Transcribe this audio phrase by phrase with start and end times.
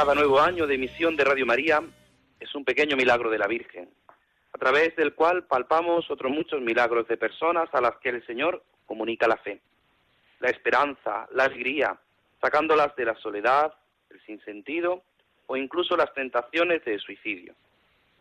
[0.00, 1.82] Cada nuevo año de emisión de Radio María
[2.40, 3.90] es un pequeño milagro de la Virgen,
[4.50, 8.64] a través del cual palpamos otros muchos milagros de personas a las que el Señor
[8.86, 9.60] comunica la fe,
[10.38, 11.98] la esperanza, la alegría,
[12.40, 13.74] sacándolas de la soledad,
[14.08, 15.02] el sinsentido
[15.46, 17.54] o incluso las tentaciones de suicidio.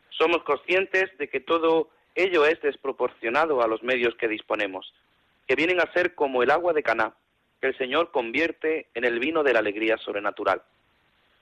[0.09, 4.93] Somos conscientes de que todo ello es desproporcionado a los medios que disponemos,
[5.47, 7.13] que vienen a ser como el agua de Caná,
[7.61, 10.61] que el Señor convierte en el vino de la alegría sobrenatural.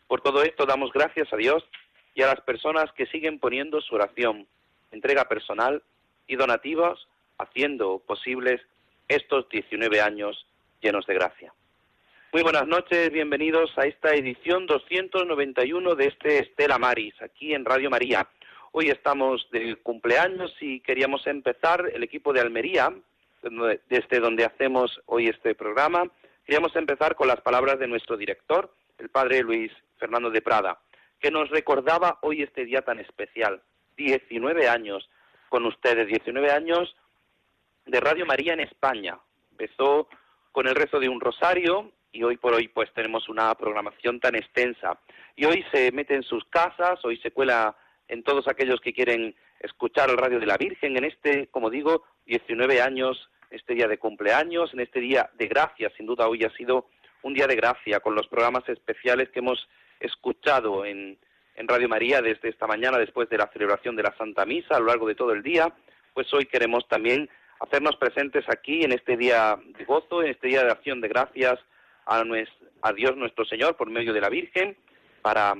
[0.08, 1.66] Por todo esto damos gracias a Dios
[2.16, 4.48] y a las personas que siguen poniendo su oración,
[4.92, 5.84] entrega personal
[6.28, 8.62] y donativos, haciendo posibles
[9.10, 10.48] estos 19 años
[10.82, 11.54] llenos de gracia.
[12.32, 17.90] Muy buenas noches, bienvenidos a esta edición 291 de este Estela Maris, aquí en Radio
[17.90, 18.28] María.
[18.72, 22.94] Hoy estamos de cumpleaños y queríamos empezar el equipo de Almería,
[23.90, 26.10] desde donde hacemos hoy este programa.
[26.46, 30.80] Queríamos empezar con las palabras de nuestro director, el padre Luis Fernando de Prada,
[31.20, 33.62] que nos recordaba hoy este día tan especial.
[33.96, 35.10] 19 años
[35.50, 36.96] con ustedes, 19 años
[37.86, 39.18] de Radio María en España.
[39.52, 40.08] Empezó
[40.52, 44.36] con el rezo de un rosario y hoy por hoy pues tenemos una programación tan
[44.36, 45.00] extensa.
[45.36, 47.76] Y hoy se mete en sus casas, hoy se cuela
[48.08, 52.04] en todos aquellos que quieren escuchar el radio de la Virgen en este, como digo,
[52.26, 55.92] 19 años, este día de cumpleaños, en este día de gracia.
[55.96, 56.88] Sin duda hoy ha sido
[57.24, 59.68] un día de gracia con los programas especiales que hemos
[60.00, 61.18] escuchado en,
[61.60, 64.86] Radio María desde esta mañana después de la celebración de la Santa Misa a lo
[64.86, 65.74] largo de todo el día.
[66.14, 67.28] Pues hoy queremos también
[67.60, 71.60] hacernos presentes aquí en este día de gozo, en este día de acción de gracias
[72.06, 72.24] a,
[72.82, 74.78] a Dios nuestro Señor por medio de la Virgen,
[75.24, 75.56] para,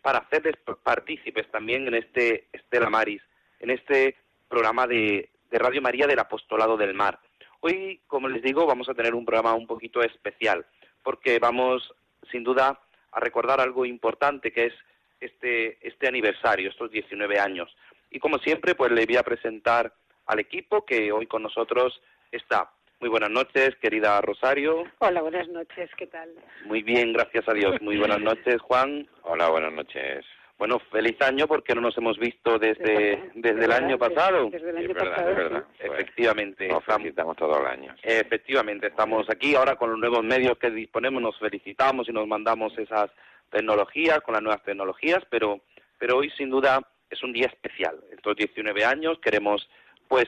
[0.00, 3.22] para hacerles partícipes también en este Estela Maris,
[3.60, 4.16] en este
[4.48, 7.20] programa de, de Radio María del Apostolado del Mar.
[7.60, 10.66] Hoy, como les digo, vamos a tener un programa un poquito especial,
[11.02, 11.94] porque vamos,
[12.30, 12.80] sin duda,
[13.12, 14.74] a recordar algo importante que es
[15.20, 17.74] este, este aniversario, estos 19 años.
[18.10, 19.92] Y como siempre, pues le voy a presentar
[20.26, 22.00] al equipo que hoy con nosotros
[22.30, 22.70] está.
[23.00, 24.84] Muy buenas noches, querida Rosario.
[24.98, 26.30] Hola, buenas noches, ¿qué tal?
[26.64, 27.80] Muy bien, gracias a Dios.
[27.82, 29.06] Muy buenas noches, Juan.
[29.22, 30.24] Hola, buenas noches.
[30.58, 34.48] Bueno, feliz año porque no nos hemos visto desde, desde el año pasado.
[34.50, 35.30] Desde el año es verdad, pasado.
[35.30, 35.64] es verdad.
[35.72, 35.86] sí.
[35.86, 36.68] Efectivamente.
[36.68, 37.94] Nos estamos- felicitamos todo el año.
[38.02, 42.76] Efectivamente, estamos aquí ahora con los nuevos medios que disponemos, nos felicitamos y nos mandamos
[42.78, 43.10] esas
[43.50, 45.60] tecnologías, con las nuevas tecnologías, pero,
[45.98, 46.80] pero hoy sin duda
[47.10, 47.96] es un día especial.
[48.10, 49.68] Estos 19 años queremos
[50.08, 50.26] pues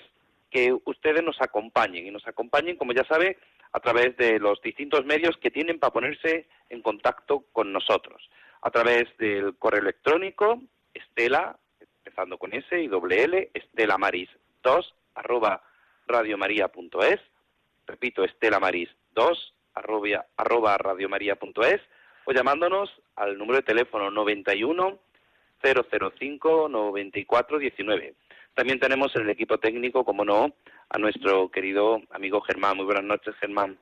[0.50, 3.36] que ustedes nos acompañen y nos acompañen, como ya sabe,
[3.72, 8.30] a través de los distintos medios que tienen para ponerse en contacto con nosotros.
[8.62, 10.60] A través del correo electrónico,
[10.92, 15.62] estela, empezando con S y doble L, estelamaris2 arroba
[16.06, 17.20] radiomaria.es
[17.88, 21.80] repito, Estela Maris 2, arroba, arroba radiomaria.es,
[22.24, 24.99] o llamándonos al número de teléfono 91
[25.60, 28.14] 005 94 19.
[28.55, 30.52] También tenemos en el equipo técnico, como no,
[30.90, 32.76] a nuestro querido amigo Germán.
[32.76, 33.78] Muy buenas noches, Germán.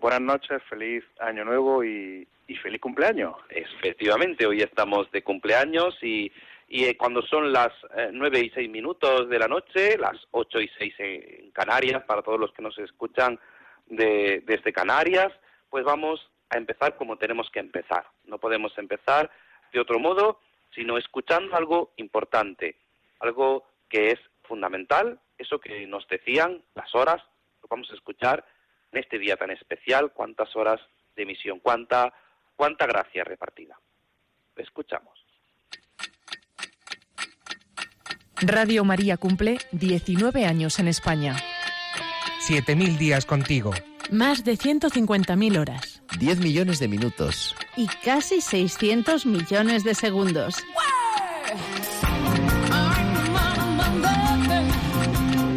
[0.00, 2.26] Buenas noches, feliz año nuevo y,
[2.56, 3.34] feliz cumpleaños.
[3.48, 6.30] Efectivamente, hoy estamos de cumpleaños y,
[6.68, 10.60] y eh, cuando son las eh, nueve y seis minutos de la noche, las ocho
[10.60, 13.38] y seis en Canarias, para todos los que nos escuchan
[13.86, 15.32] de, desde Canarias,
[15.70, 18.04] pues vamos a empezar como tenemos que empezar.
[18.24, 19.30] No podemos empezar
[19.72, 20.40] de otro modo,
[20.74, 22.76] sino escuchando algo importante,
[23.20, 27.22] algo que es fundamental, eso que nos decían las horas,
[27.62, 28.44] lo vamos a escuchar
[28.92, 30.80] en este día tan especial, cuántas horas
[31.16, 32.12] de emisión, cuánta,
[32.56, 33.78] cuánta gracia repartida.
[34.56, 35.18] Escuchamos.
[38.40, 41.36] Radio María cumple 19 años en España.
[42.48, 43.72] 7.000 días contigo.
[44.10, 46.02] Más de 150.000 horas.
[46.18, 47.54] 10 millones de minutos.
[47.76, 50.56] Y casi 600 millones de segundos.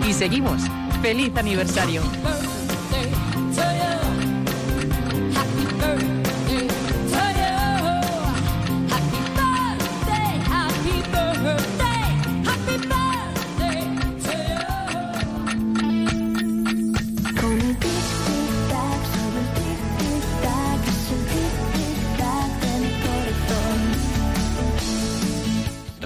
[0.08, 0.62] Y seguimos.
[1.02, 2.02] ¡Feliz aniversario!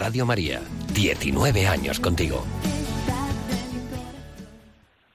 [0.09, 0.59] Radio María,
[0.95, 2.44] 19 años contigo.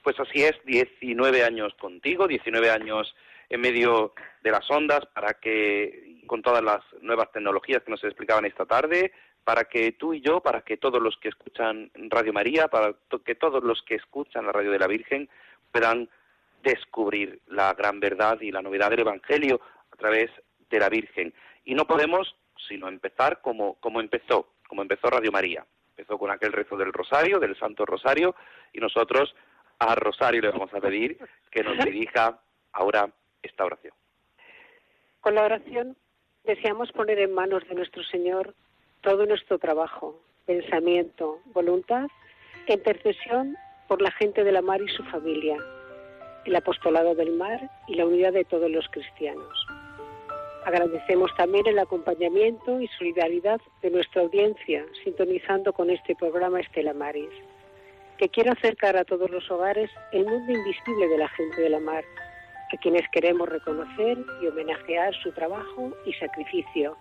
[0.01, 3.13] Pues así es, 19 años contigo, 19 años
[3.49, 8.45] en medio de las ondas para que, con todas las nuevas tecnologías que nos explicaban
[8.45, 9.11] esta tarde,
[9.43, 12.95] para que tú y yo, para que todos los que escuchan Radio María, para
[13.25, 15.27] que todos los que escuchan la radio de la Virgen
[15.73, 16.09] puedan
[16.63, 19.59] descubrir la gran verdad y la novedad del Evangelio
[19.91, 20.31] a través
[20.69, 21.33] de la Virgen.
[21.65, 22.33] Y no podemos
[22.67, 25.65] sino empezar como, como empezó, como empezó Radio María.
[25.89, 28.35] Empezó con aquel rezo del Rosario, del Santo Rosario,
[28.73, 29.33] y nosotros
[29.79, 31.17] a Rosario le vamos a pedir
[31.51, 32.39] que nos dirija
[32.73, 33.09] ahora
[33.41, 33.93] esta oración.
[35.21, 35.97] Con la oración
[36.43, 38.53] deseamos poner en manos de nuestro Señor
[39.01, 42.07] todo nuestro trabajo, pensamiento, voluntad,
[42.67, 43.55] en intercesión
[43.87, 45.57] por la gente de la mar y su familia,
[46.45, 49.67] el apostolado del mar y la unidad de todos los cristianos.
[50.65, 57.29] Agradecemos también el acompañamiento y solidaridad de nuestra audiencia, sintonizando con este programa Estela Maris,
[58.17, 61.79] que quiere acercar a todos los hogares el mundo invisible de la gente de la
[61.79, 62.03] mar,
[62.73, 66.97] a quienes queremos reconocer y homenajear su trabajo y sacrificio,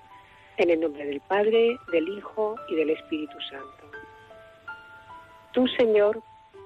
[0.59, 3.91] en el nombre del Padre, del Hijo y del Espíritu Santo.
[5.53, 6.21] Tú, Señor,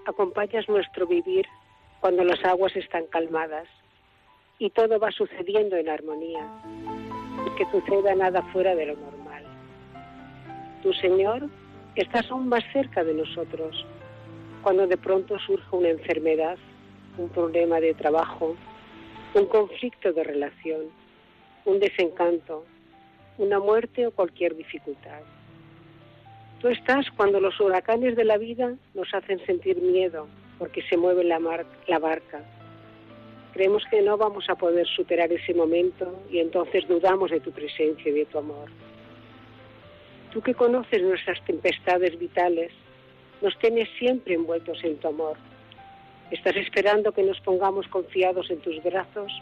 [0.04, 1.46] acompañas nuestro vivir
[2.00, 3.68] cuando las aguas están calmadas
[4.58, 6.46] y todo va sucediendo en armonía,
[7.56, 9.44] que suceda nada fuera de lo normal.
[10.82, 11.49] Tu Señor,
[11.94, 13.87] estás aún más cerca de nosotros
[14.62, 16.58] cuando de pronto surge una enfermedad,
[17.16, 18.56] un problema de trabajo,
[19.34, 20.82] un conflicto de relación,
[21.64, 22.64] un desencanto,
[23.38, 25.20] una muerte o cualquier dificultad.
[26.61, 30.26] Tú estás cuando los huracanes de la vida nos hacen sentir miedo
[30.58, 31.38] porque se mueve la,
[31.87, 32.43] la barca
[33.58, 38.08] Creemos que no vamos a poder superar ese momento y entonces dudamos de tu presencia
[38.08, 38.70] y de tu amor.
[40.31, 42.70] Tú que conoces nuestras tempestades vitales,
[43.43, 45.37] nos tienes siempre envueltos en tu amor.
[46.31, 49.32] Estás esperando que nos pongamos confiados en tus brazos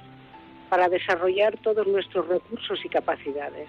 [0.70, 3.68] para desarrollar todos nuestros recursos y capacidades.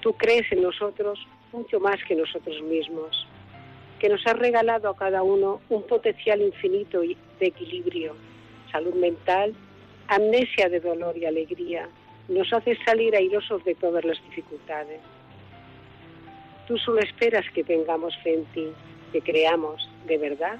[0.00, 3.28] Tú crees en nosotros mucho más que nosotros mismos,
[4.00, 8.16] que nos has regalado a cada uno un potencial infinito de equilibrio
[8.70, 9.54] salud mental,
[10.08, 11.88] amnesia de dolor y alegría,
[12.28, 15.00] nos hace salir airosos de todas las dificultades.
[16.66, 18.68] Tú solo esperas que tengamos fe en ti,
[19.12, 20.58] que creamos de verdad,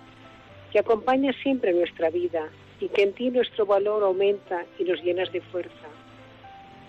[0.72, 2.48] que acompañas siempre nuestra vida
[2.80, 5.88] y que en ti nuestro valor aumenta y nos llenas de fuerza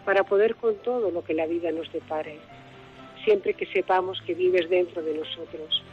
[0.06, 2.40] para poder con todo lo que la vida nos depare,
[3.24, 5.84] siempre que sepamos que vives dentro de nosotros,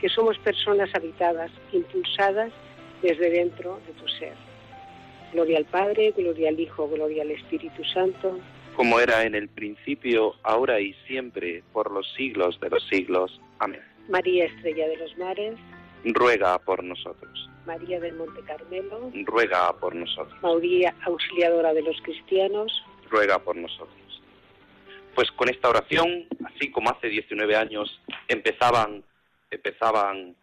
[0.00, 2.52] que somos personas habitadas, impulsadas
[3.02, 4.47] desde dentro de tu ser.
[5.32, 8.38] Gloria al Padre, gloria al Hijo, gloria al Espíritu Santo.
[8.74, 13.40] Como era en el principio, ahora y siempre, por los siglos de los siglos.
[13.58, 13.82] Amén.
[14.08, 15.56] María Estrella de los Mares.
[16.04, 17.50] Ruega por nosotros.
[17.66, 19.10] María del Monte Carmelo.
[19.24, 20.40] Ruega por nosotros.
[20.42, 22.72] María Auxiliadora de los Cristianos.
[23.10, 24.22] Ruega por nosotros.
[25.14, 29.02] Pues con esta oración, así como hace 19 años empezaban,
[29.50, 30.36] empezaban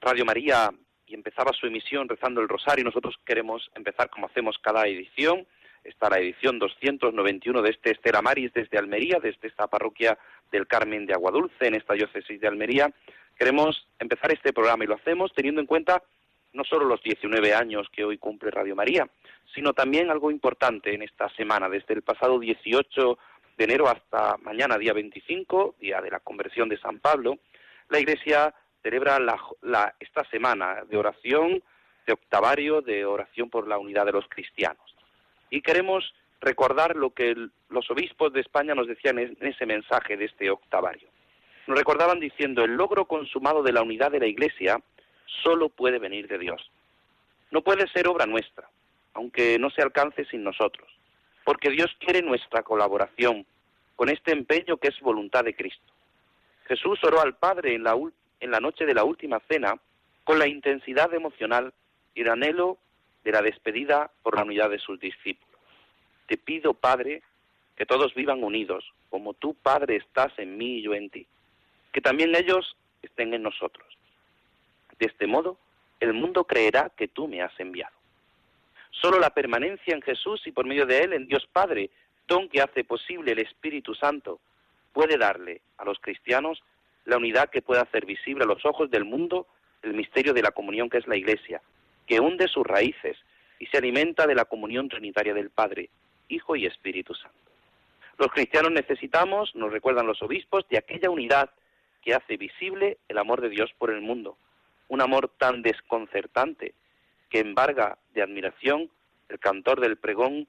[0.00, 0.70] Radio María
[1.06, 2.84] y empezaba su emisión rezando el rosario.
[2.84, 5.46] Nosotros queremos empezar como hacemos cada edición.
[5.84, 10.18] Está la edición 291 de este Estela Maris desde Almería, desde esta parroquia
[10.50, 12.90] del Carmen de Aguadulce, en esta diócesis de Almería.
[13.38, 16.02] Queremos empezar este programa y lo hacemos teniendo en cuenta
[16.52, 19.08] no solo los 19 años que hoy cumple Radio María,
[19.54, 23.18] sino también algo importante en esta semana, desde el pasado 18
[23.58, 27.38] de enero hasta mañana, día 25, día de la conversión de San Pablo,
[27.90, 28.54] la Iglesia
[28.86, 29.18] celebra
[29.98, 31.60] esta semana de oración,
[32.06, 34.94] de octavario, de oración por la unidad de los cristianos.
[35.50, 37.34] Y queremos recordar lo que
[37.68, 41.08] los obispos de España nos decían en ese mensaje de este octavario.
[41.66, 44.80] Nos recordaban diciendo, el logro consumado de la unidad de la Iglesia
[45.42, 46.70] solo puede venir de Dios.
[47.50, 48.68] No puede ser obra nuestra,
[49.14, 50.88] aunque no se alcance sin nosotros,
[51.44, 53.46] porque Dios quiere nuestra colaboración
[53.96, 55.92] con este empeño que es voluntad de Cristo.
[56.68, 57.96] Jesús oró al Padre en la,
[58.40, 59.74] en la noche de la última cena
[60.24, 61.72] con la intensidad emocional
[62.14, 62.78] y el anhelo
[63.24, 65.60] de la despedida por la unidad de sus discípulos.
[66.26, 67.22] Te pido, Padre,
[67.76, 71.26] que todos vivan unidos, como tú, Padre, estás en mí y yo en ti,
[71.92, 73.86] que también ellos estén en nosotros.
[74.98, 75.58] De este modo,
[76.00, 77.94] el mundo creerá que tú me has enviado.
[78.90, 81.90] Solo la permanencia en Jesús y por medio de Él en Dios Padre,
[82.26, 84.40] don que hace posible el Espíritu Santo,
[84.92, 86.62] puede darle a los cristianos
[87.06, 89.46] la unidad que pueda hacer visible a los ojos del mundo
[89.82, 91.62] el misterio de la comunión que es la Iglesia,
[92.06, 93.16] que hunde sus raíces
[93.58, 95.88] y se alimenta de la comunión trinitaria del Padre,
[96.28, 97.38] Hijo y Espíritu Santo.
[98.18, 101.50] Los cristianos necesitamos, nos recuerdan los obispos, de aquella unidad
[102.02, 104.36] que hace visible el amor de Dios por el mundo,
[104.88, 106.74] un amor tan desconcertante
[107.30, 108.90] que embarga de admiración
[109.28, 110.46] el cantor del pregón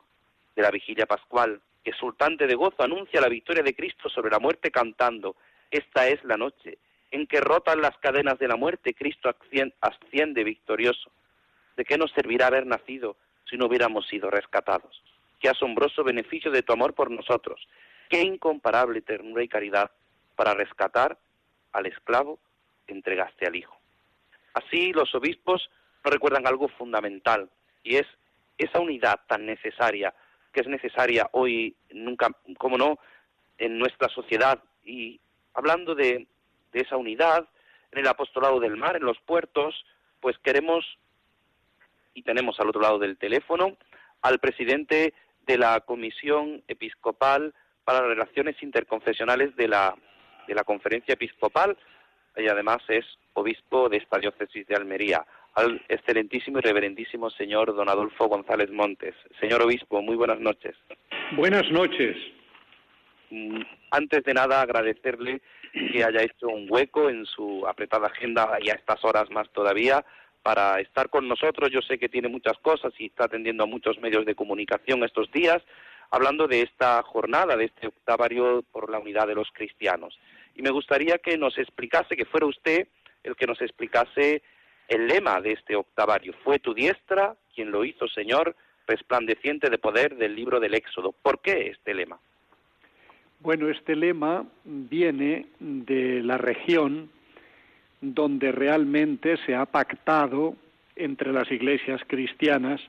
[0.55, 4.39] de la vigilia pascual, que exultante de gozo anuncia la victoria de Cristo sobre la
[4.39, 5.35] muerte cantando,
[5.71, 6.77] esta es la noche
[7.11, 9.33] en que rotan las cadenas de la muerte, Cristo
[9.81, 11.11] asciende victorioso.
[11.75, 13.15] ¿De qué nos servirá haber nacido
[13.49, 15.01] si no hubiéramos sido rescatados?
[15.39, 17.67] Qué asombroso beneficio de tu amor por nosotros,
[18.09, 19.91] qué incomparable ternura y caridad
[20.35, 21.17] para rescatar
[21.71, 22.39] al esclavo
[22.85, 23.77] que entregaste al Hijo.
[24.53, 25.69] Así los obispos
[26.03, 27.49] nos recuerdan algo fundamental
[27.83, 28.07] y es
[28.57, 30.13] esa unidad tan necesaria
[30.51, 32.97] que es necesaria hoy, nunca, como no,
[33.59, 34.63] en nuestra sociedad.
[34.83, 35.19] Y
[35.57, 36.27] hablando de,
[36.71, 37.47] de esa unidad,
[37.91, 39.73] en el apostolado del mar, en los puertos,
[40.21, 40.85] pues queremos,
[42.13, 43.75] y tenemos al otro lado del teléfono,
[44.21, 45.13] al presidente
[45.47, 49.95] de la Comisión Episcopal para las Relaciones Interconfesionales de la,
[50.47, 51.75] de la Conferencia Episcopal,
[52.35, 57.89] y además es obispo de esta diócesis de Almería, al excelentísimo y reverendísimo señor don
[57.89, 59.15] Adolfo González Montes.
[59.39, 60.75] Señor obispo, muy buenas noches.
[61.35, 62.15] Buenas noches.
[63.29, 65.41] Mm, antes de nada, agradecerle
[65.73, 70.05] que haya hecho un hueco en su apretada agenda y a estas horas más todavía
[70.43, 71.69] para estar con nosotros.
[71.71, 75.29] Yo sé que tiene muchas cosas y está atendiendo a muchos medios de comunicación estos
[75.31, 75.61] días,
[76.09, 80.17] hablando de esta jornada, de este octavario por la unidad de los cristianos.
[80.55, 82.87] Y me gustaría que nos explicase, que fuera usted
[83.23, 84.41] el que nos explicase
[84.87, 86.33] el lema de este octavario.
[86.43, 88.55] Fue tu diestra quien lo hizo, Señor,
[88.87, 91.11] resplandeciente de poder del libro del Éxodo.
[91.11, 92.19] ¿Por qué este lema?
[93.39, 97.09] Bueno, este lema viene de la región
[98.01, 100.55] donde realmente se ha pactado
[100.95, 102.81] entre las iglesias cristianas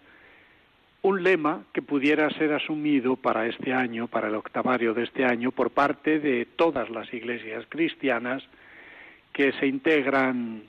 [1.03, 5.53] un lema que pudiera ser asumido para este año, para el octavario de este año,
[5.53, 8.43] por parte de todas las iglesias cristianas
[9.33, 10.63] que se integran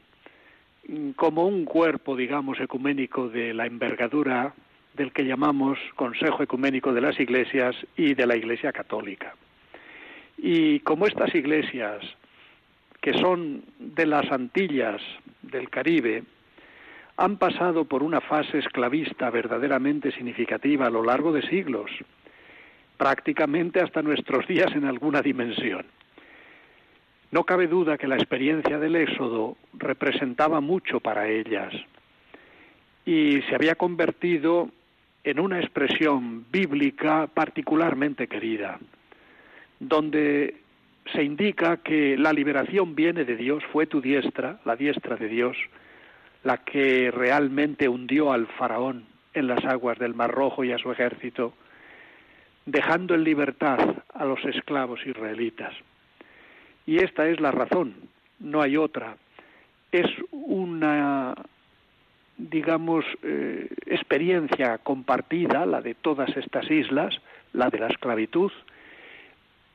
[1.15, 4.53] como un cuerpo, digamos, ecuménico de la envergadura
[4.93, 9.33] del que llamamos Consejo Ecuménico de las Iglesias y de la Iglesia Católica.
[10.41, 12.01] Y como estas iglesias,
[13.01, 15.01] que son de las Antillas
[15.41, 16.23] del Caribe,
[17.17, 21.91] han pasado por una fase esclavista verdaderamente significativa a lo largo de siglos,
[22.95, 25.85] prácticamente hasta nuestros días en alguna dimensión.
[27.31, 31.73] No cabe duda que la experiencia del éxodo representaba mucho para ellas
[33.05, 34.69] y se había convertido
[35.25, 38.79] en una expresión bíblica particularmente querida
[39.79, 40.55] donde
[41.13, 45.57] se indica que la liberación viene de Dios, fue tu diestra, la diestra de Dios,
[46.43, 50.91] la que realmente hundió al faraón en las aguas del Mar Rojo y a su
[50.91, 51.53] ejército,
[52.65, 53.79] dejando en libertad
[54.13, 55.73] a los esclavos israelitas.
[56.85, 57.95] Y esta es la razón,
[58.39, 59.15] no hay otra.
[59.91, 61.35] Es una,
[62.37, 67.15] digamos, eh, experiencia compartida, la de todas estas islas,
[67.53, 68.51] la de la esclavitud,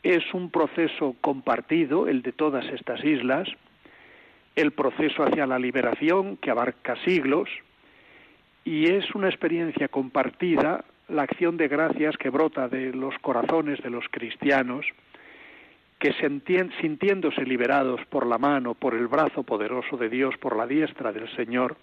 [0.05, 3.49] es un proceso compartido, el de todas estas islas,
[4.55, 7.49] el proceso hacia la liberación que abarca siglos,
[8.65, 13.91] y es una experiencia compartida la acción de gracias que brota de los corazones de
[13.91, 14.87] los cristianos,
[15.99, 16.13] que
[16.81, 21.35] sintiéndose liberados por la mano, por el brazo poderoso de Dios, por la diestra del
[21.35, 21.77] Señor,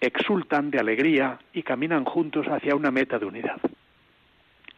[0.00, 3.60] exultan de alegría y caminan juntos hacia una meta de unidad.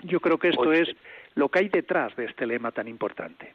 [0.02, 0.94] Yo creo que esto es
[1.34, 3.54] lo que hay detrás de este lema tan importante.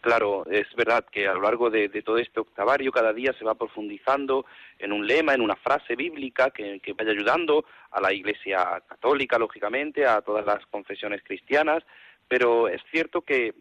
[0.00, 3.56] Claro, es verdad que a lo largo de, todo este octavario cada día se va
[3.56, 4.46] profundizando
[4.78, 10.06] en un lema, en una frase bíblica que, vaya ayudando a la Iglesia católica, lógicamente,
[10.06, 11.82] a todas las confesiones cristianas,
[12.28, 13.54] pero es cierto que,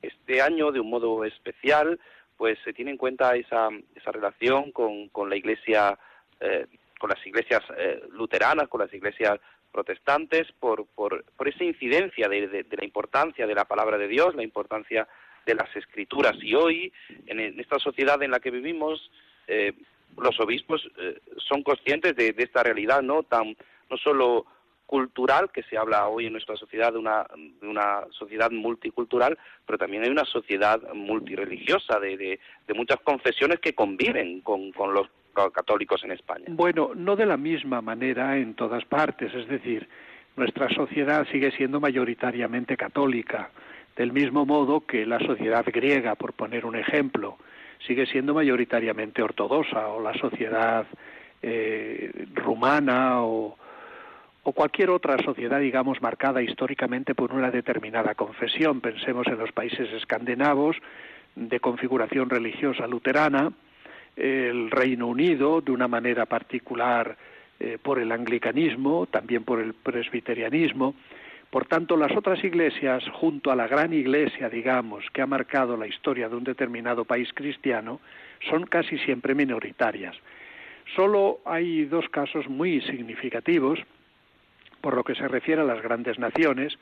[0.00, 2.00] este año, de un modo especial,
[2.38, 5.98] pues se tiene en cuenta esa, esa relación con, la Iglesia,
[6.40, 6.66] eh,
[6.98, 9.38] con las iglesias eh, luteranas, con las iglesias
[9.74, 14.44] protestantes por, por, por esa incidencia de, la importancia de la palabra de Dios, la
[14.44, 15.08] importancia
[15.44, 16.36] de las escrituras.
[16.40, 16.92] Y hoy,
[17.26, 19.10] en, esta sociedad en la que vivimos,
[19.48, 19.72] eh,
[20.16, 23.56] los obispos eh, son conscientes de, esta realidad, no tan
[23.90, 24.46] no solo
[24.86, 27.26] cultural que se habla hoy en nuestra sociedad de una,
[27.60, 33.74] de una sociedad multicultural, pero también hay una sociedad multireligiosa de, de, muchas confesiones que
[33.74, 35.08] conviven con, con los
[35.52, 36.46] católicos en España.
[36.48, 39.88] Bueno, no de la misma manera en todas partes, es decir,
[40.36, 43.50] nuestra sociedad sigue siendo mayoritariamente católica,
[43.96, 47.38] del mismo modo que la sociedad griega, por poner un ejemplo,
[47.86, 50.86] sigue siendo mayoritariamente ortodoxa, o la sociedad
[51.42, 53.56] eh, rumana o,
[54.42, 58.80] o cualquier otra sociedad, digamos, marcada históricamente por una determinada confesión.
[58.80, 60.76] Pensemos en los países escandinavos
[61.36, 63.52] de configuración religiosa luterana,
[64.16, 67.16] el Reino Unido de una manera particular
[67.60, 70.94] eh, por el anglicanismo, también por el presbiterianismo.
[71.50, 75.86] Por tanto, las otras iglesias, junto a la gran iglesia, digamos, que ha marcado la
[75.86, 78.00] historia de un determinado país cristiano,
[78.50, 80.16] son casi siempre minoritarias.
[80.96, 83.78] Solo hay dos casos muy significativos
[84.84, 86.76] por lo que se refiere a las grandes naciones.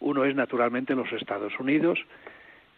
[0.00, 1.98] Uno es naturalmente los Estados Unidos.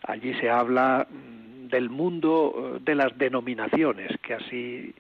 [0.05, 4.95] Allí se habla mm, del mundo eh, de las denominaciones, que así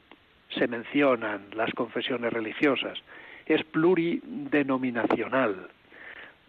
[0.50, 2.98] se mencionan las confesiones religiosas.
[3.46, 5.68] Es pluridenominacional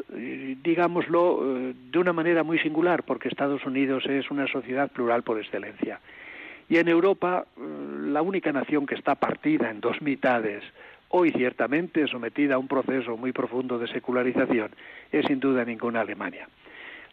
[0.08, 5.40] digámoslo eh, de una manera muy singular, porque Estados Unidos es una sociedad plural por
[5.40, 6.00] excelencia.
[6.70, 7.62] Y en Europa, eh,
[8.08, 10.64] la única nación que está partida en dos mitades,
[11.10, 14.72] hoy ciertamente sometida a un proceso muy profundo de secularización,
[15.12, 16.48] es sin duda ninguna Alemania.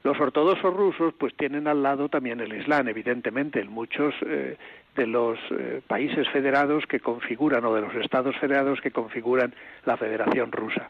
[0.03, 4.57] Los ortodoxos rusos pues tienen al lado también el Islam, evidentemente, en muchos eh,
[4.95, 5.38] de los
[5.87, 9.53] países federados que configuran o de los estados federados que configuran
[9.85, 10.88] la Federación Rusa.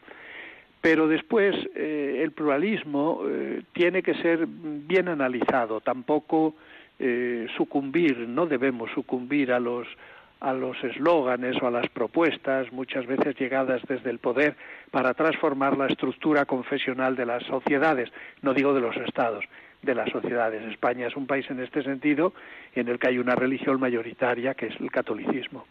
[0.81, 6.55] Pero después eh, el pluralismo eh, tiene que ser bien analizado, tampoco
[6.99, 9.87] eh, sucumbir, no debemos sucumbir a los
[10.39, 14.55] a los eslóganes o a las propuestas, muchas veces llegadas desde el poder,
[14.91, 18.09] para transformar la estructura confesional de las sociedades,
[18.41, 19.43] no digo de los estados,
[19.81, 20.63] de las sociedades.
[20.71, 22.33] España es un país en este sentido
[22.75, 25.65] en el que hay una religión mayoritaria que es el catolicismo.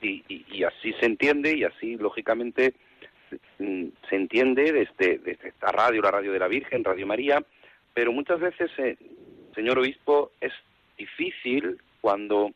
[0.00, 2.74] Y, y así se entiende y así, lógicamente,
[3.58, 7.42] Mm, se entiende desde, desde esta radio, la radio de la Virgen, Radio María,
[7.94, 8.96] pero muchas veces, eh,
[9.54, 10.52] señor obispo, es
[10.96, 12.50] difícil cuando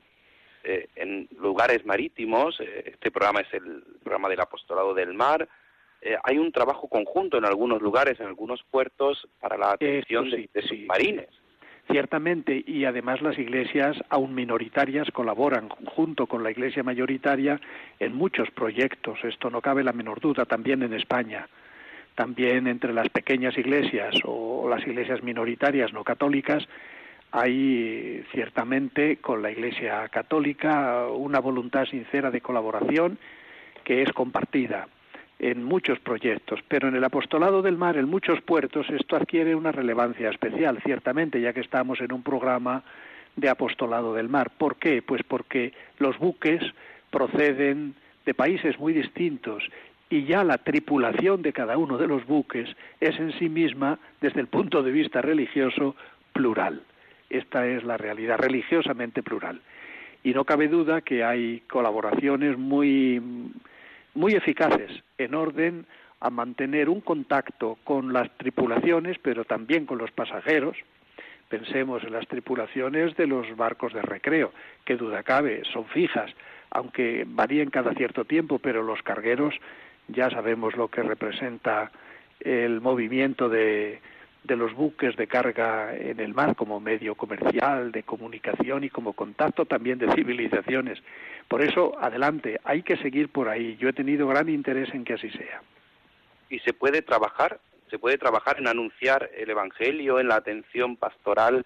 [0.68, 5.48] eh, en lugares marítimos, eh, este programa es el programa del apostolado del mar,
[6.22, 11.28] hay un trabajo conjunto en algunos lugares, en algunos puertos, para la atención de, submarines.
[11.90, 17.60] Ciertamente, y además las iglesias, aun minoritarias, colaboran junto con la iglesia mayoritaria
[17.98, 19.18] en muchos proyectos.
[19.24, 21.48] Esto no cabe la menor duda, también en España.
[22.14, 26.66] También entre las pequeñas iglesias o las iglesias minoritarias no católicas
[27.36, 33.18] hay ciertamente con la Iglesia Católica una voluntad sincera de colaboración
[33.84, 34.88] que es compartida
[35.38, 39.70] en muchos proyectos, pero en el apostolado del mar, en muchos puertos, esto adquiere una
[39.70, 42.82] relevancia especial, ciertamente, ya que estamos en un programa
[43.36, 44.50] de apostolado del mar.
[44.56, 45.02] ¿Por qué?
[45.02, 46.62] Pues porque los buques
[47.10, 49.62] proceden de países muy distintos
[50.08, 54.40] y ya la tripulación de cada uno de los buques es en sí misma, desde
[54.40, 55.94] el punto de vista religioso,
[56.32, 56.80] plural.
[57.30, 59.60] Esta es la realidad, religiosamente plural.
[60.22, 63.22] Y no cabe duda que hay colaboraciones muy
[64.14, 65.86] muy eficaces en orden
[66.20, 70.76] a mantener un contacto con las tripulaciones, pero también con los pasajeros.
[71.48, 74.52] Pensemos en las tripulaciones de los barcos de recreo,
[74.84, 76.32] que duda cabe, son fijas,
[76.70, 79.54] aunque varíen cada cierto tiempo, pero los cargueros
[80.08, 81.92] ya sabemos lo que representa
[82.40, 84.00] el movimiento de,
[84.46, 89.12] de los buques de carga en el mar como medio comercial, de comunicación y como
[89.12, 90.98] contacto también de civilizaciones.
[91.48, 93.76] Por eso, adelante, hay que seguir por ahí.
[93.76, 95.62] Yo he tenido gran interés en que así sea.
[96.48, 101.64] Y se puede trabajar, se puede trabajar en anunciar el Evangelio, en la atención pastoral,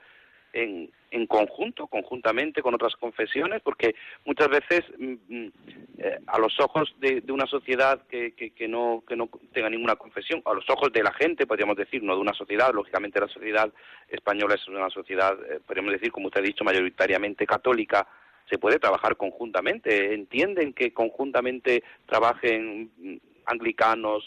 [0.52, 5.52] en, en conjunto, conjuntamente con otras confesiones, porque muchas veces mm, mm,
[5.98, 8.32] eh, a los ojos de, una sociedad que,
[8.68, 12.14] no, que no tenga ninguna confesión, a los ojos de la gente, podríamos decir, no
[12.14, 13.72] de una sociedad, lógicamente la sociedad
[14.08, 18.06] española es una sociedad, eh, podríamos decir, como usted ha dicho, mayoritariamente católica,
[18.48, 20.12] se puede trabajar conjuntamente.
[20.12, 24.24] ¿Entienden que conjuntamente trabajen mm, anglicanos,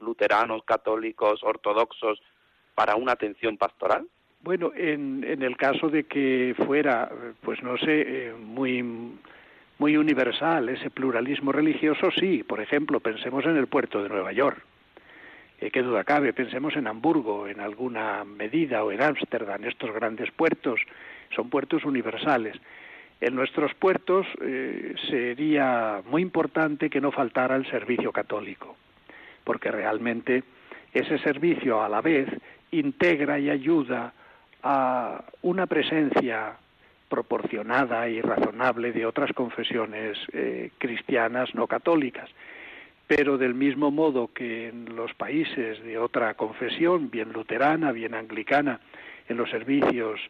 [0.00, 2.20] luteranos, católicos, ortodoxos
[2.74, 4.06] para una atención pastoral?
[4.42, 7.10] Bueno, en, en el caso de que fuera,
[7.42, 8.82] pues no sé, eh, muy
[9.80, 12.42] muy universal ese pluralismo religioso, sí.
[12.42, 14.62] Por ejemplo, pensemos en el puerto de Nueva York.
[15.58, 16.34] Eh, ¿Qué duda cabe?
[16.34, 20.80] Pensemos en Hamburgo, en alguna medida, o en Ámsterdam, estos grandes puertos,
[21.34, 22.56] son puertos universales.
[23.22, 28.76] En nuestros puertos eh, sería muy importante que no faltara el servicio católico,
[29.44, 30.42] porque realmente
[30.92, 32.28] ese servicio a la vez
[32.70, 34.12] integra y ayuda
[34.62, 36.56] a una presencia
[37.08, 42.30] proporcionada y razonable de otras confesiones eh, cristianas no católicas.
[43.06, 48.80] Pero del mismo modo que en los países de otra confesión, bien luterana, bien anglicana,
[49.28, 50.20] en los servicios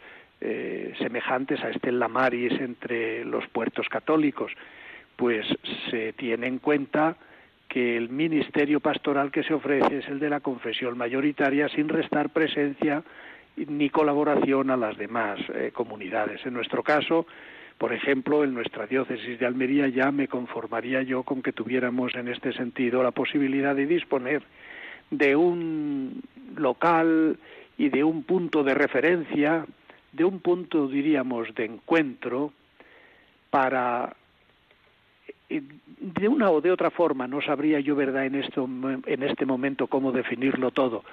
[0.40, 4.52] eh, semejantes a Estela Maris entre los puertos católicos,
[5.16, 5.46] pues
[5.90, 7.16] se tiene en cuenta
[7.68, 12.30] que el ministerio pastoral que se ofrece es el de la confesión mayoritaria sin restar
[12.30, 13.02] presencia
[13.56, 16.44] ni colaboración a las demás eh, comunidades.
[16.46, 17.26] En nuestro caso,
[17.78, 22.28] por ejemplo, en nuestra diócesis de Almería ya me conformaría yo con que tuviéramos en
[22.28, 24.42] este sentido la posibilidad de disponer
[25.10, 26.22] de un
[26.56, 27.38] local
[27.78, 29.64] y de un punto de referencia,
[30.12, 32.52] de un punto, diríamos, de encuentro
[33.48, 34.14] para
[35.48, 35.62] eh,
[36.00, 38.68] de una o de otra forma, no sabría yo, verdad, en, esto,
[39.06, 41.04] en este momento cómo definirlo todo,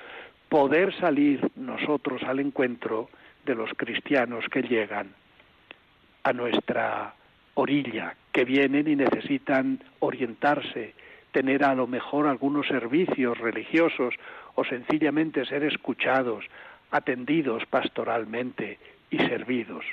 [0.50, 3.10] poder salir nosotros al encuentro
[3.46, 5.14] de los cristianos que llegan
[6.24, 7.14] a nuestra
[7.54, 10.94] orilla, que vienen y necesitan orientarse,
[11.32, 14.14] tener a lo mejor algunos servicios religiosos
[14.56, 16.46] o sencillamente ser escuchados,
[16.92, 18.78] atendidos pastoralmente
[19.10, 19.86] y servidos.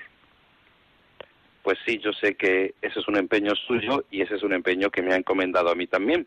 [1.63, 4.91] Pues sí, yo sé que ese es un empeño suyo y ese es un empeño
[4.91, 6.27] que me ha encomendado a mí también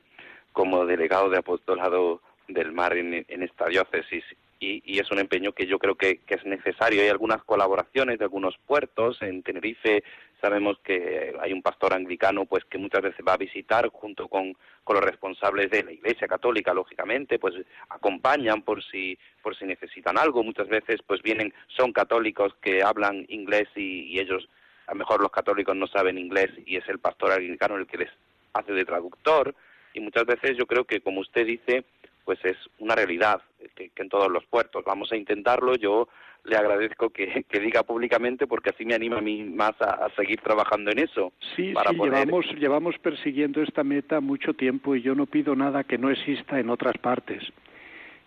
[0.52, 4.23] como delegado de apostolado del mar en, esta diócesis
[4.60, 7.01] y, es un empeño que yo creo que, es necesario.
[7.01, 9.21] Hay algunas colaboraciones de algunos puertos.
[9.21, 10.03] En Tenerife
[10.41, 14.55] sabemos que hay un pastor anglicano pues que muchas veces va a visitar junto con,
[14.83, 17.55] con los responsables de la Iglesia Católica, lógicamente, pues
[17.89, 20.43] acompañan por si, por si necesitan algo.
[20.43, 24.49] Muchas veces pues vienen, son católicos que hablan inglés y, y ellos,
[24.88, 27.97] a lo mejor los católicos no saben inglés y es el pastor anglicano el que
[27.97, 28.10] les
[28.53, 29.53] hace de traductor.
[29.93, 31.83] Y muchas veces yo creo que, como usted dice,
[32.28, 33.42] pues es una realidad
[33.74, 34.84] que, en todos los puertos.
[34.84, 35.76] Vamos a intentarlo.
[35.76, 36.10] Yo
[36.44, 40.92] le agradezco que, diga públicamente porque así me anima a mí más a, seguir trabajando
[40.92, 41.32] en eso.
[41.56, 45.98] Sí, sí llevamos, llevamos persiguiendo esta meta mucho tiempo y yo no pido nada que
[45.98, 47.42] no exista en otras partes.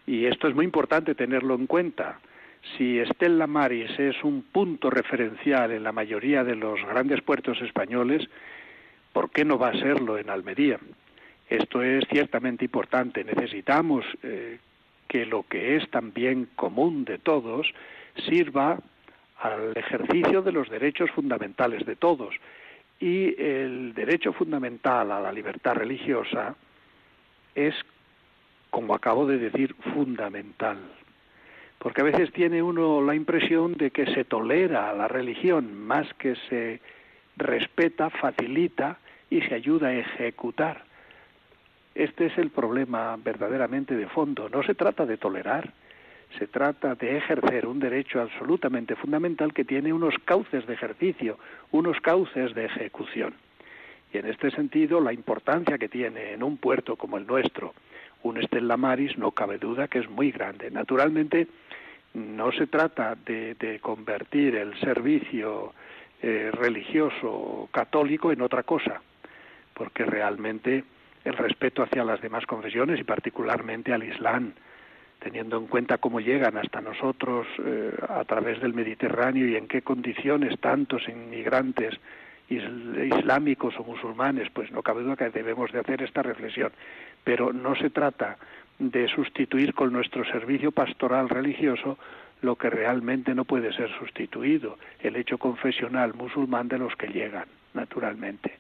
[0.07, 2.21] Y esto es muy importante tenerlo en cuenta.
[2.79, 8.27] Si Estella Maris es un punto referencial en la mayoría de los grandes puertos españoles,
[9.13, 10.81] ¿por qué no va a serlo en Almería?
[11.51, 13.25] Esto es ciertamente importante.
[13.25, 14.59] Necesitamos eh,
[15.09, 17.67] que lo que es también común de todos
[18.29, 18.79] sirva
[19.41, 22.33] al ejercicio de los derechos fundamentales de todos.
[23.01, 26.55] Y el derecho fundamental a la libertad religiosa
[27.57, 27.75] es,
[28.71, 30.79] como acabo de decir, fundamental.
[31.79, 36.37] Porque a veces tiene uno la impresión de que se tolera la religión más que
[36.49, 36.81] se
[37.37, 38.99] respeta, facilita
[39.31, 40.90] y se ayuda a ejecutar.
[41.95, 44.49] Este es el problema verdaderamente de fondo.
[44.49, 45.73] No se trata de tolerar,
[46.39, 51.39] se trata de ejercer un derecho absolutamente fundamental que tiene unos cauces de ejercicio,
[51.73, 53.35] unos cauces de ejecución.
[54.13, 57.75] Y en este sentido, la importancia que tiene en un puerto como el nuestro,
[58.23, 60.71] un Estella Maris, no cabe duda que es muy grande.
[60.71, 61.49] Naturalmente,
[62.15, 65.73] no se trata de, convertir el servicio
[66.23, 69.01] eh, religioso católico en otra cosa,
[69.75, 70.85] porque realmente
[71.25, 74.53] el respeto hacia las demás confesiones y particularmente al Islam,
[75.19, 79.83] teniendo en cuenta cómo llegan hasta nosotros eh, a través del Mediterráneo y en qué
[79.83, 81.95] condiciones tantos inmigrantes
[82.49, 86.73] islámicos o musulmanes, pues no cabe duda que debemos de hacer esta reflexión.
[87.23, 88.39] Pero no se trata
[88.79, 91.97] de sustituir con nuestro servicio pastoral religioso
[92.43, 97.47] lo que realmente no puede ser sustituido, el hecho confesional musulmán de los que llegan,
[97.75, 98.60] naturalmente.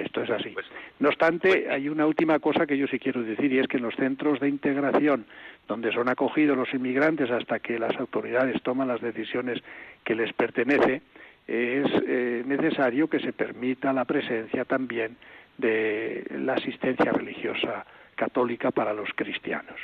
[0.00, 0.54] Esto es así.
[0.98, 3.82] No obstante, hay una última cosa que yo sí quiero decir y es que en
[3.82, 5.26] los centros de integración
[5.68, 9.62] donde son acogidos los inmigrantes hasta que las autoridades toman las decisiones
[10.02, 11.02] que les pertenece,
[11.46, 15.16] es eh, necesario que se permita la presencia también
[15.58, 17.84] de la asistencia religiosa
[18.14, 19.78] católica para los cristianos.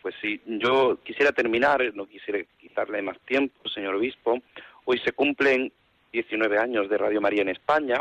[0.00, 4.38] Pues sí, yo quisiera terminar, no quisiera quitarle más tiempo, señor obispo.
[4.84, 5.72] Hoy se cumplen
[6.12, 8.00] 19 años de Radio María en España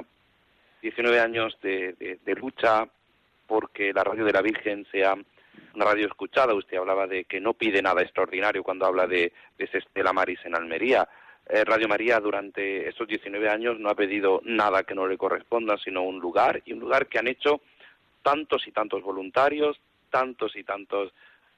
[0.86, 2.88] 19 años de, lucha
[3.48, 5.15] porque la radio de la Virgen sea
[5.74, 6.54] una radio escuchada.
[6.54, 10.54] Usted hablaba de que no pide nada extraordinario cuando habla de, de Estela Maris en
[10.54, 11.10] Almería.
[11.50, 15.76] Eh, radio María durante estos 19 años no ha pedido nada que no le corresponda,
[15.80, 17.62] sino un lugar, y un lugar que han hecho
[18.21, 19.80] tantos y tantos voluntarios,
[20.12, 21.12] tantos y tantos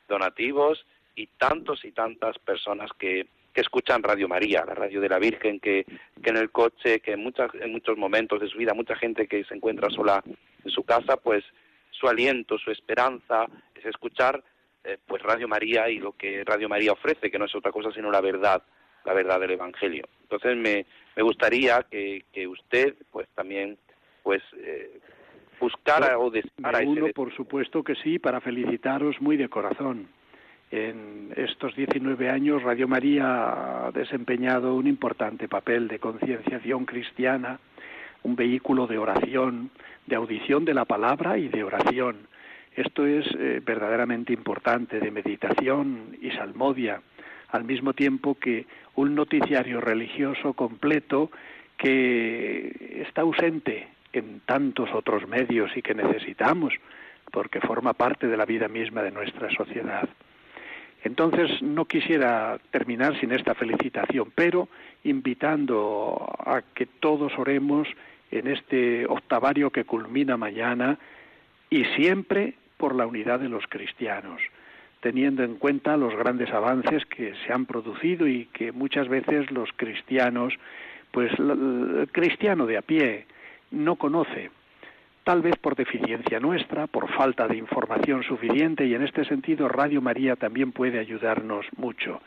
[0.07, 0.85] donativos
[1.15, 5.59] y tantos y tantas personas que, que escuchan Radio María, la radio de la Virgen,
[5.59, 5.83] que,
[6.21, 9.25] que en el coche, que en, muchas, en muchos momentos de su vida, mucha gente
[9.25, 10.23] que se encuentra sola
[10.63, 11.43] en su casa, pues
[11.89, 14.43] su aliento, su esperanza es escuchar
[14.83, 17.91] eh, pues Radio María y lo que Radio María ofrece, que no es otra cosa
[17.91, 18.61] sino la verdad,
[19.03, 20.07] la verdad del Evangelio.
[20.21, 23.79] Entonces me, me gustaría que, que usted pues también
[24.21, 24.99] pues eh,
[25.59, 30.09] buscara o deseara uno, por supuesto que sí, para felicitaros muy de corazón.
[30.69, 37.59] En estos 19 años Radio María ha desempeñado un importante papel de concienciación cristiana,
[38.23, 39.69] un vehículo de oración,
[40.05, 42.17] de audición de la palabra y de oración.
[42.75, 47.01] Esto es eh, verdaderamente importante, de meditación y salmodia,
[47.47, 51.31] al mismo tiempo que un noticiario religioso completo
[51.77, 56.73] que está ausente en tantos otros medios y que necesitamos,
[57.31, 60.09] porque forma parte de la vida misma de nuestra sociedad.
[61.07, 64.67] Entonces, no quisiera terminar sin esta felicitación, pero
[65.05, 67.87] invitando a que todos oremos
[68.29, 70.99] en este octavario que culmina mañana
[71.69, 74.41] y siempre por la unidad de los cristianos,
[74.99, 79.69] teniendo en cuenta los grandes avances que se han producido y que muchas veces los
[79.77, 80.55] cristianos,
[81.11, 83.27] pues el cristiano de a pie,
[83.71, 84.51] no conoce,
[85.27, 90.01] tal vez por deficiencia nuestra, por falta de información suficiente, y en este sentido Radio
[90.01, 92.21] María también puede ayudarnos mucho.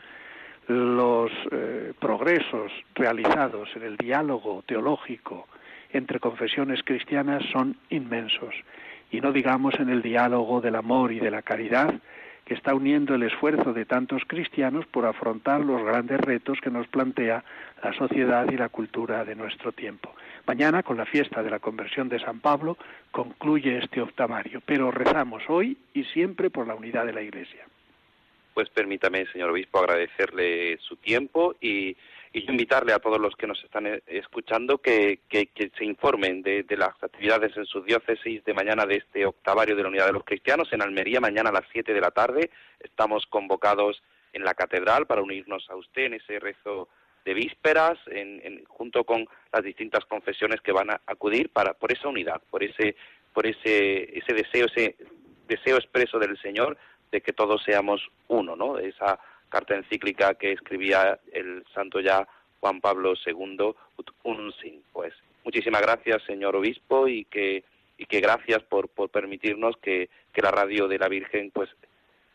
[0.67, 5.47] Los eh, progresos realizados en el diálogo teológico
[5.91, 8.53] entre confesiones cristianas son inmensos,
[9.09, 11.91] y no digamos en el diálogo del amor y de la caridad,
[12.45, 16.87] que está uniendo el esfuerzo de tantos cristianos por afrontar los grandes retos que nos
[16.87, 17.43] plantea
[17.83, 20.13] la sociedad y la cultura de nuestro tiempo.
[20.47, 22.77] Mañana, con la fiesta de la conversión de San Pablo,
[23.11, 27.65] concluye este octavario, pero rezamos hoy y siempre por la unidad de la Iglesia.
[28.53, 31.95] Pues permítame, señor obispo, agradecerle su tiempo y,
[32.33, 37.55] invitarle a todos los que nos están eh, escuchando que, se informen de, las actividades
[37.57, 40.81] en su diócesis de mañana de este octavario de la Unidad de los Cristianos en
[40.81, 42.49] Almería, mañana a las 7 de la tarde.
[42.79, 44.01] Estamos convocados
[44.33, 46.87] en la catedral para unirnos a usted en ese rezo
[47.25, 52.07] de vísperas, en, junto con las distintas confesiones que van a acudir para por esa
[52.07, 52.95] unidad, por ese
[53.33, 54.95] por ese ese deseo, ese
[55.47, 56.77] deseo expreso del Señor
[57.11, 58.79] de que todos seamos uno, ¿no?
[58.79, 59.19] Esa
[59.51, 62.27] carta encíclica que escribía el santo ya
[62.59, 63.73] Juan Pablo II,
[64.61, 64.81] sin.
[64.93, 67.63] Pues muchísimas gracias, señor obispo, y que
[68.01, 71.69] y que gracias por, por permitirnos que, que la radio de la Virgen pues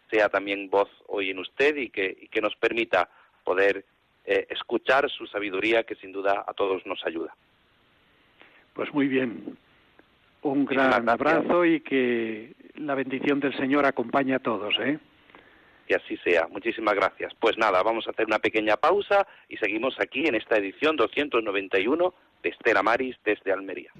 [0.08, 3.08] sea también voz hoy en usted y que, y que nos permita
[3.42, 3.84] poder
[4.24, 7.34] eh, escuchar su sabiduría que sin duda a todos nos ayuda.
[8.74, 9.58] Pues muy bien.
[10.42, 15.00] Un gran abrazo y que la bendición del Señor acompañe a todos, ¿eh?
[15.86, 16.48] Que así sea.
[16.48, 17.32] Muchísimas gracias.
[17.38, 22.14] Pues nada, vamos a hacer una pequeña pausa y seguimos aquí en esta edición 291
[22.42, 23.92] de Estela Maris desde Almería.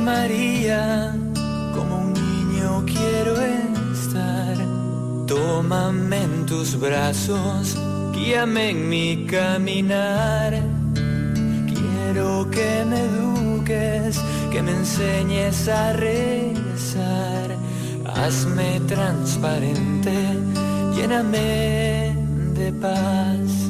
[0.00, 1.19] María,
[5.70, 7.76] Tómame en tus brazos,
[8.12, 10.52] guíame en mi caminar.
[10.92, 17.56] Quiero que me eduques, que me enseñes a rezar.
[18.04, 20.12] Hazme transparente,
[20.92, 22.16] lléname
[22.52, 23.69] de paz.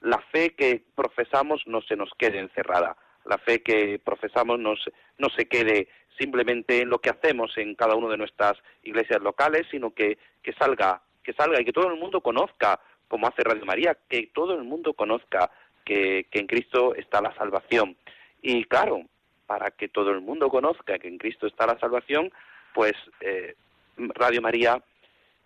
[0.00, 4.92] la fe que profesamos no se nos quede encerrada, la fe que profesamos no se,
[5.18, 9.66] no se quede simplemente en lo que hacemos en cada una de nuestras iglesias locales,
[9.70, 13.64] sino que, que salga, que salga y que todo el mundo conozca, como hace Radio
[13.64, 15.50] María, que todo el mundo conozca
[15.84, 17.96] que, que en Cristo está la salvación.
[18.40, 19.02] Y claro,
[19.48, 22.30] para que todo el mundo conozca que en Cristo está la salvación,
[22.74, 23.54] pues eh,
[23.96, 24.80] Radio María,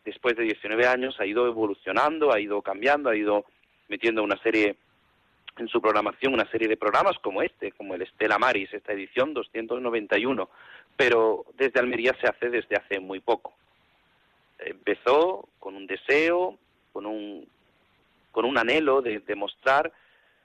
[0.05, 3.45] después de 19 años, ha ido evolucionando, ha ido cambiando, ha ido
[3.87, 4.75] metiendo una serie
[5.57, 9.35] en su programación, una serie de programas como este, como el Estela Maris, esta edición
[9.35, 10.51] 291,
[10.97, 13.55] pero desde Almería se hace desde hace muy poco.
[14.59, 16.59] Empezó con un deseo,
[16.93, 17.47] con un,
[18.33, 19.93] con un anhelo de demostrar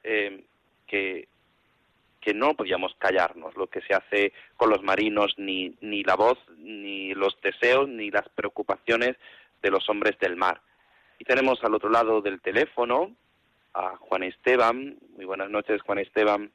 [0.04, 0.44] eh,
[0.86, 1.28] que
[2.22, 6.38] que no podíamos callarnos lo que se hace con los marinos, ni, ni la voz,
[6.58, 9.16] ni los deseos, ni las preocupaciones
[9.62, 10.62] de los hombres del mar.
[11.20, 13.12] Y tenemos al otro lado del teléfono
[13.74, 14.98] a Juan Esteban.
[15.16, 16.52] Muy buenas noches, Juan Esteban.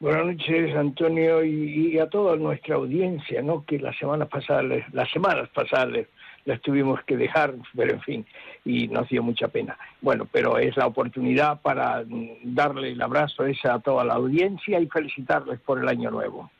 [0.00, 3.64] Buenas noches, Antonio, y, a toda nuestra audiencia, ¿no?
[3.64, 6.06] Que la semana pasada, las semanas pasadas
[6.44, 8.26] las tuvimos que dejar, pero en fin,
[8.64, 9.78] y nos dio mucha pena.
[10.00, 12.04] Bueno, pero es la oportunidad para
[12.42, 16.50] darle el abrazo esa a toda la audiencia y felicitarles por el año nuevo.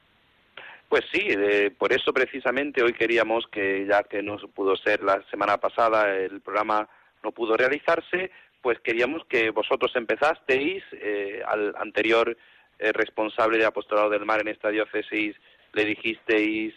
[0.89, 1.27] Pues sí,
[1.77, 6.41] por eso precisamente hoy queríamos que, ya que no pudo ser la semana pasada, el
[6.41, 6.89] programa
[7.23, 8.31] no pudo realizarse,
[8.63, 12.37] pues queríamos que vosotros empezasteis, eh, al anterior
[12.79, 15.37] eh, responsable de Apostolado del Mar en esta diócesis,
[15.73, 16.75] le dijisteis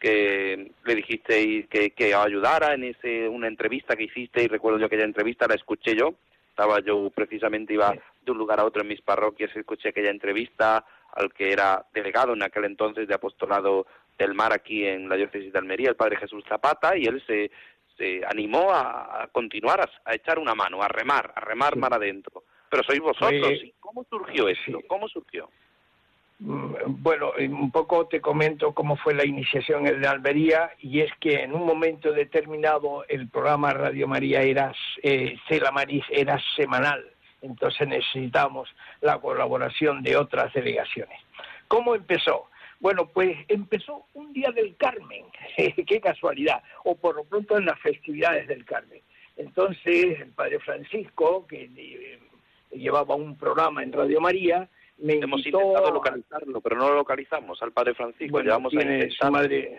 [0.00, 4.86] que le dijisteis que, que ayudara en ese una entrevista que hiciste y recuerdo yo
[4.86, 6.14] aquella entrevista la escuché yo.
[6.48, 10.84] Estaba yo precisamente iba de un lugar a otro en mis parroquias escuché aquella entrevista
[11.12, 13.86] al que era delegado en aquel entonces de apostolado
[14.18, 17.50] del mar aquí en la diócesis de Almería el padre Jesús Zapata y él se,
[17.96, 22.44] se animó a, continuar a, echar una mano a remar a remar mar adentro.
[22.70, 25.50] Pero sois vosotros cómo surgió eso cómo surgió
[26.40, 31.54] bueno, un poco te comento cómo fue la iniciación en Almería y es que en
[31.54, 34.72] un momento determinado el programa Radio María era,
[35.02, 35.36] eh,
[35.72, 37.04] Maris era semanal,
[37.42, 41.18] entonces necesitamos la colaboración de otras delegaciones.
[41.68, 42.48] ¿Cómo empezó?
[42.80, 45.26] Bueno, pues empezó un día del Carmen,
[45.86, 49.02] qué casualidad, o por lo pronto en las festividades del Carmen.
[49.36, 52.18] Entonces el padre Francisco, que eh,
[52.72, 54.68] llevaba un programa en Radio María,
[55.02, 58.40] Hemos intentado localizarlo, pero no lo localizamos al padre Francisco.
[58.70, 59.78] tiene su madre,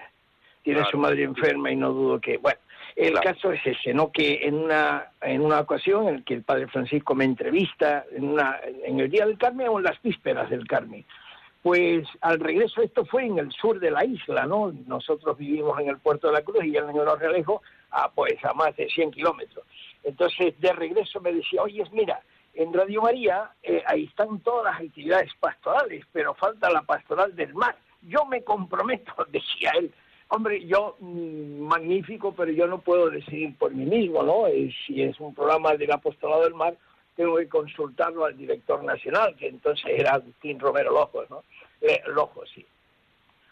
[0.63, 2.59] tiene su madre enferma y no dudo que, bueno,
[2.95, 4.11] el caso es ese, ¿no?
[4.11, 8.59] Que en una en una ocasión en que el padre Francisco me entrevista en una
[8.63, 11.05] en el día del Carmen o en las vísperas del Carmen.
[11.61, 14.73] Pues al regreso, esto fue en el sur de la isla, ¿no?
[14.87, 17.61] Nosotros vivimos en el puerto de la Cruz y él en el Realejo,
[17.91, 19.63] a, pues a más de 100 kilómetros.
[20.03, 22.19] Entonces, de regreso me decía, oye, mira,
[22.53, 27.53] en Radio María eh, ahí están todas las actividades pastorales, pero falta la pastoral del
[27.53, 27.75] mar.
[28.01, 29.91] Yo me comprometo, decía él.
[30.29, 34.47] Hombre, yo, mm, magnífico, pero yo no puedo decidir por mí mismo, ¿no?
[34.47, 36.75] Eh, si es un programa del apostolado del mar,
[37.15, 41.43] tengo que consultarlo al director nacional, que entonces era Agustín Romero Lojos, ¿no?
[41.81, 42.65] Eh, Lojos, sí.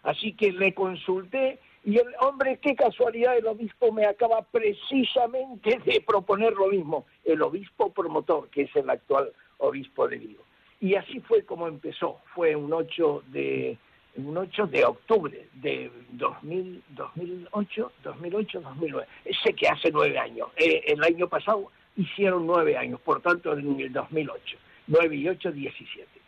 [0.03, 1.59] Así que le consulté
[1.89, 7.41] y el hombre, qué casualidad, el obispo me acaba precisamente de proponer lo mismo, el
[7.41, 10.43] obispo promotor, que es el actual obispo de Vigo.
[10.79, 13.75] Y así fue como empezó, fue un 8 de,
[14.17, 19.07] un 8 de octubre de 2000, 2008, 2008, 2009.
[19.43, 20.49] Sé que hace nueve años.
[20.57, 24.57] Eh, el año pasado hicieron nueve años, por tanto en el 2008.
[24.85, 26.19] Nueve y ocho, diecisiete.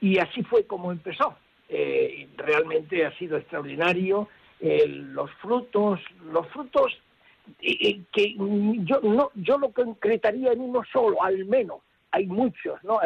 [0.00, 1.36] Y así fue como empezó.
[1.68, 4.28] Eh, realmente ha sido extraordinario
[4.64, 6.00] los frutos,
[6.32, 6.92] los frutos
[7.60, 8.34] que
[8.84, 12.98] yo no yo lo concretaría en uno solo, al menos, hay muchos, ¿no?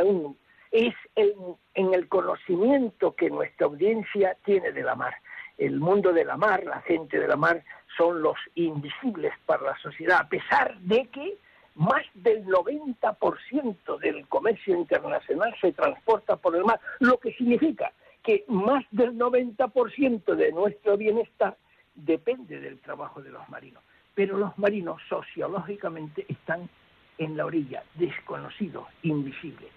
[0.70, 5.14] es en, el conocimiento que nuestra audiencia tiene de la mar.
[5.56, 7.64] El mundo de la mar, la gente de la mar,
[7.96, 11.36] son los invisibles para la sociedad, a pesar de que
[11.74, 17.92] más del 90% del comercio internacional se transporta por el mar, lo que significa
[18.28, 21.56] que más del 90% de nuestro bienestar
[21.94, 23.82] depende del trabajo de los marinos.
[24.14, 26.68] Pero los marinos sociológicamente están
[27.16, 29.70] en la orilla, desconocidos, invisibles.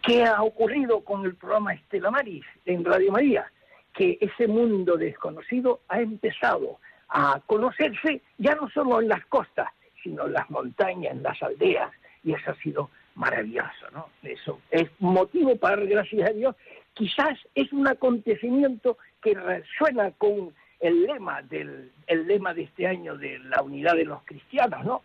[0.00, 3.50] ¿Qué ha ocurrido con el programa Estela Maris en Radio María?
[3.92, 6.78] Que ese mundo desconocido ha empezado
[7.08, 9.72] a conocerse ya no solo en las costas,
[10.04, 11.90] sino en las montañas, en las aldeas,
[12.22, 14.08] y eso ha sido maravilloso, ¿no?
[14.22, 16.54] Eso es motivo para dar gracias a Dios.
[16.98, 23.16] Quizás es un acontecimiento que resuena con el lema del el lema de este año
[23.16, 25.02] de la unidad de los cristianos, ¿no?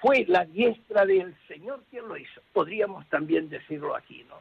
[0.00, 2.40] Fue la diestra del Señor quien lo hizo.
[2.52, 4.36] Podríamos también decirlo aquí, ¿no?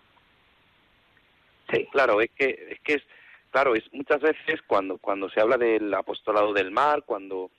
[1.72, 1.88] Sí.
[1.92, 3.04] Claro, es que es que es
[3.50, 7.50] claro, es muchas veces cuando cuando se habla del apostolado del mar, cuando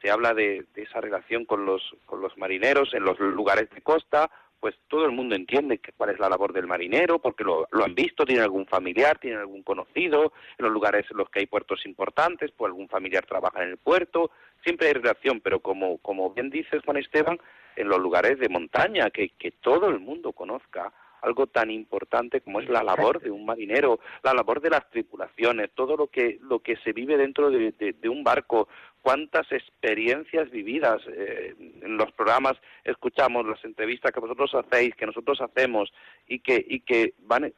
[0.00, 3.82] se habla de, de esa relación con los con los marineros en los lugares de
[3.82, 4.30] costa
[4.60, 7.94] pues todo el mundo entiende que, cuál es la labor del marinero, porque lo, han
[7.94, 11.84] visto, tiene algún familiar, tiene algún conocido, en los lugares en los que hay puertos
[11.86, 14.30] importantes, pues algún familiar trabaja en el puerto,
[14.62, 17.38] siempre hay relación, pero como, como bien dices, Juan Esteban,
[17.76, 20.92] en los lugares de montaña, que, que todo el mundo conozca
[21.24, 25.70] algo tan importante como es la labor de un marinero, la labor de las tripulaciones,
[25.74, 28.68] todo lo que, lo que se vive dentro de, de un barco,
[29.04, 31.02] cuántas experiencias vividas.
[31.06, 35.92] Eh, en los programas escuchamos las entrevistas que vosotros hacéis, que nosotros hacemos
[36.26, 37.52] y que, y que van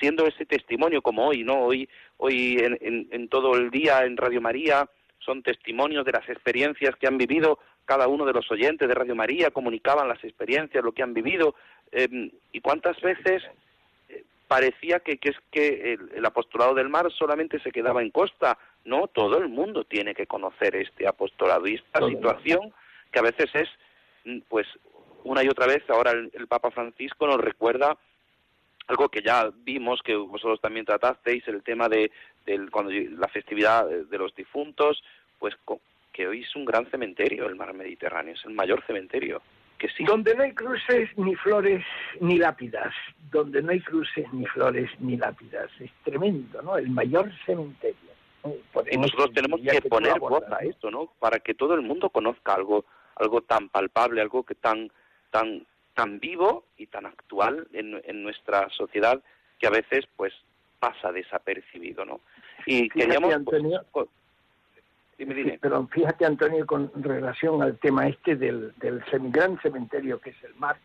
[0.00, 1.60] siendo ese testimonio como hoy, ¿no?
[1.60, 4.90] Hoy, hoy en, en, todo el día en Radio María
[5.20, 9.14] son testimonios de las experiencias que han vivido cada uno de los oyentes de Radio
[9.14, 11.54] María, comunicaban las experiencias, lo que han vivido,
[11.92, 13.44] eh, y cuántas veces
[14.48, 18.58] parecía que, que es que el, apostolado del mar solamente se quedaba en costa.
[18.86, 22.72] No, todo el mundo tiene que conocer este apostolado y esta situación
[23.12, 23.68] que a veces es,
[24.24, 24.66] mm, pues,
[25.24, 27.98] una y otra vez, ahora el, Papa Francisco nos recuerda
[28.86, 32.10] algo que ya vimos, que vosotros también tratasteis, el tema de
[32.46, 35.02] del, cuando la festividad de los difuntos,
[35.40, 35.56] pues
[36.12, 39.42] que hoy es un gran cementerio el mar Mediterráneo, es el mayor cementerio
[40.06, 41.84] donde no hay cruces, ni flores,
[42.20, 42.92] ni lápidas.
[43.30, 45.70] Donde no hay cruces, ni flores, ni lápidas.
[45.80, 46.76] Es tremendo, ¿no?
[46.78, 48.05] El mayor cementerio.
[48.90, 51.12] Y nosotros tenemos que, poner voz a esto, ¿no?
[51.18, 52.84] Para que todo el mundo conozca algo,
[53.16, 54.90] algo tan palpable, algo que tan,
[55.30, 59.20] tan, tan vivo y tan actual en, en nuestra sociedad
[59.58, 60.32] que a veces, pues,
[60.78, 62.20] pasa desapercibido, ¿no?
[62.66, 63.34] Y queríamos,
[63.92, 64.08] pues,
[65.60, 70.54] pero fíjate, Antonio, con relación al tema este del, del gran cementerio que es el
[70.56, 70.76] mar,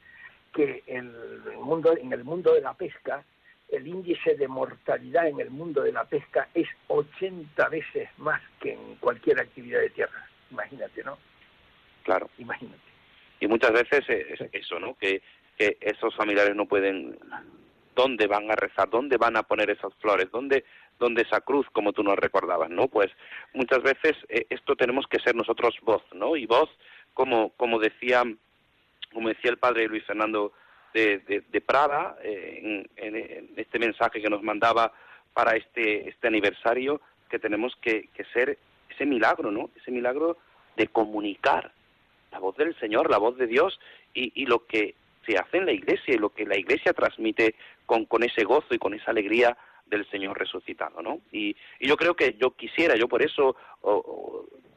[0.53, 1.12] que el
[1.62, 3.24] mundo, en el mundo de la pesca,
[3.72, 8.74] el índice de mortalidad en el mundo de la pesca es 80 veces más que
[8.74, 10.28] en cualquier actividad de tierra.
[10.51, 11.17] Imagínate, ¿no?
[12.03, 12.30] Claro.
[12.38, 12.82] Imagínate.
[13.39, 14.95] Y muchas veces es eso, ¿no?
[14.95, 15.22] Que,
[15.57, 17.17] que esos familiares no pueden
[17.95, 20.63] dónde van a rezar, dónde van a poner esas flores, dónde,
[20.99, 22.88] dónde esa cruz, como tú nos recordabas, ¿no?
[22.88, 23.11] Pues
[23.53, 26.36] muchas veces eh, esto tenemos que ser nosotros voz, ¿no?
[26.36, 26.69] Y voz,
[27.13, 28.24] como, como decía,
[29.13, 30.53] como decía el padre Luis Fernando
[30.94, 34.94] de, de, Prada, eh, en, este mensaje que nos mandaba
[35.34, 38.58] para este, este aniversario, que tenemos que, que ser
[38.89, 39.70] ese milagro, ¿no?
[39.76, 40.38] Ese milagro
[40.76, 41.72] de comunicar
[42.32, 43.80] la voz del Señor, la voz de Dios
[44.14, 47.56] y, y lo que se hace en la iglesia y lo que la iglesia transmite
[47.86, 51.20] con, con ese gozo y con esa alegría del Señor resucitado, ¿no?
[51.32, 53.56] Y, yo creo que yo quisiera, yo por eso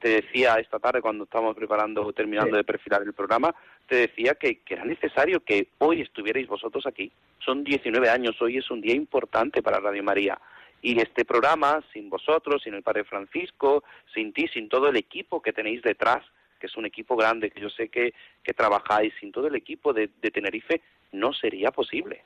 [0.01, 3.55] te decía esta tarde cuando estábamos preparando, terminando de perfilar el programa,
[3.89, 7.11] te decía que, que, era necesario que hoy estuvierais vosotros aquí.
[7.45, 10.39] Son 19 años, hoy es un día importante para Radio María.
[10.83, 15.41] Y este programa, sin vosotros, sin el Padre Francisco, sin ti, sin todo el equipo
[15.41, 16.23] que tenéis detrás,
[16.61, 19.93] que es un equipo grande, que yo sé que, que trabajáis sin todo el equipo
[19.93, 20.83] de, de Tenerife,
[21.13, 22.23] no sería posible.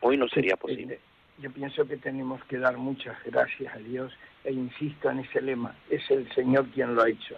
[0.00, 0.98] Hoy no sería posible.
[1.38, 4.12] Yo pienso que tenemos que dar muchas gracias a Dios
[4.44, 7.36] e insisto en ese lema, es el Señor quien lo ha hecho.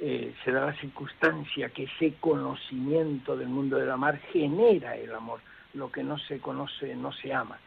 [0.00, 5.14] Eh, se da la circunstancia que ese conocimiento del mundo de la mar genera el
[5.14, 5.40] amor.
[5.72, 7.58] Lo que no se conoce no se ama.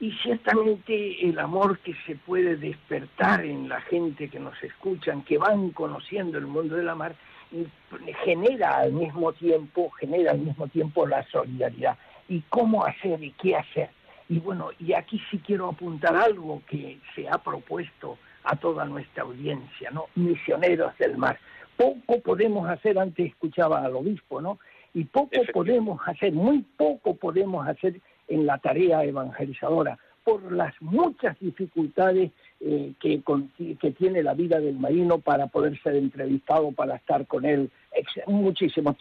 [0.00, 5.38] Y ciertamente el amor que se puede despertar en la gente que nos escuchan, que
[5.38, 7.14] van conociendo el mundo de la mar,
[8.24, 11.96] genera al mismo tiempo, genera al mismo tiempo la solidaridad.
[12.28, 13.90] ¿Y cómo hacer y qué hacer?
[14.28, 19.22] Y bueno, y aquí sí quiero apuntar algo que se ha propuesto a toda nuestra
[19.22, 20.06] audiencia, ¿no?
[20.14, 21.38] Misioneros del mar.
[21.76, 24.58] Poco podemos hacer, antes escuchaba al obispo, ¿no?
[24.92, 31.38] Y poco podemos hacer, muy poco podemos hacer en la tarea evangelizadora por las muchas
[31.38, 33.22] dificultades eh, que,
[33.78, 37.70] que tiene la vida del marino para poder ser entrevistado, para estar con él.
[38.26, 38.96] Muchísimo.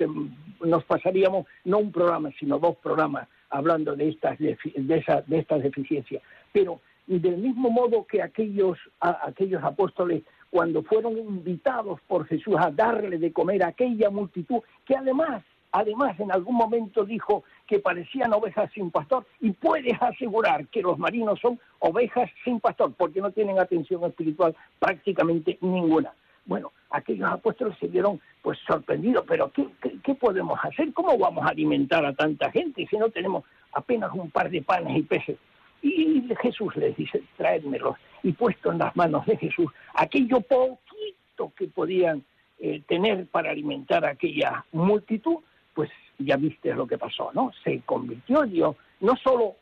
[0.61, 6.21] Nos pasaríamos no un programa, sino dos programas hablando de estas, de, de estas deficiencias.
[6.51, 13.17] Pero del mismo modo que aquellos, aquellos apóstoles cuando fueron invitados por Jesús a darle
[13.17, 18.69] de comer a aquella multitud, que además, además en algún momento dijo que parecían ovejas
[18.71, 23.57] sin pastor, y puedes asegurar que los marinos son ovejas sin pastor, porque no tienen
[23.57, 26.13] atención espiritual prácticamente ninguna.
[26.45, 29.67] Bueno, aquellos apóstoles se vieron pues sorprendidos, pero ¿qué,
[30.03, 30.93] qué, podemos hacer?
[30.93, 34.97] ¿Cómo vamos a alimentar a tanta gente si no tenemos apenas un par de panes
[34.97, 35.37] y peces?
[35.83, 37.97] Y Jesús les dice, traédmelos.
[38.23, 42.23] Y puesto en las manos de Jesús aquello poquito que podían
[42.59, 45.37] eh, tener para alimentar a aquella multitud,
[45.73, 47.51] pues ya viste lo que pasó, ¿no?
[47.63, 49.57] Se convirtió, Dios no solo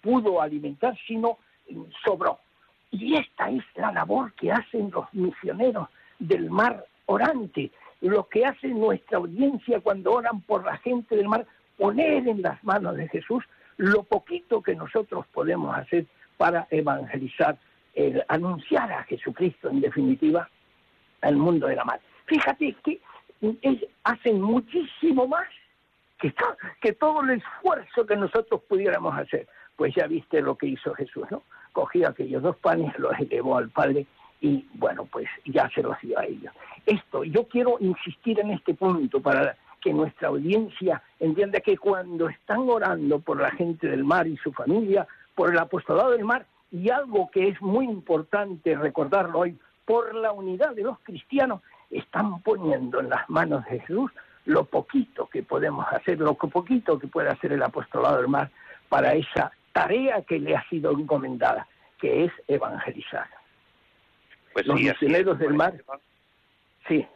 [0.00, 1.38] pudo alimentar, sino
[2.04, 2.40] sobró.
[2.90, 5.88] Y esta es la labor que hacen los misioneros
[6.18, 11.46] del mar orante, lo que hace nuestra audiencia cuando oran por la gente del mar,
[11.78, 13.44] poner en las manos de Jesús
[13.76, 16.06] lo poquito que nosotros podemos hacer
[16.36, 17.56] para evangelizar,
[18.28, 20.48] anunciar a Jesucristo en definitiva
[21.20, 22.00] al mundo de la mar.
[22.26, 23.00] Fíjate que
[24.04, 25.48] hacen muchísimo más
[26.18, 26.32] que,
[26.80, 29.46] que todo el esfuerzo que nosotros pudiéramos hacer.
[29.76, 31.42] Pues ya viste lo que hizo Jesús, ¿no?
[31.72, 34.06] Cogió aquellos dos panes, los elevó al Padre
[34.40, 36.52] y bueno, pues ya se los dio a ellos.
[36.84, 42.68] Esto, yo quiero insistir en este punto para que nuestra audiencia entienda que cuando están
[42.68, 46.88] orando por la gente del mar y su familia, por el apostolado del mar, y
[46.88, 51.60] algo que es muy importante recordarlo hoy, por la unidad de los cristianos,
[51.90, 54.10] están poniendo en las manos de Jesús
[54.44, 58.50] lo poquito que podemos hacer, lo poquito que puede hacer el apostolado del mar
[58.88, 61.66] para esa tarea que le ha sido encomendada,
[62.00, 63.28] que es evangelizar.
[64.52, 65.74] Pues los misioneros del mar.
[66.88, 67.06] Sí.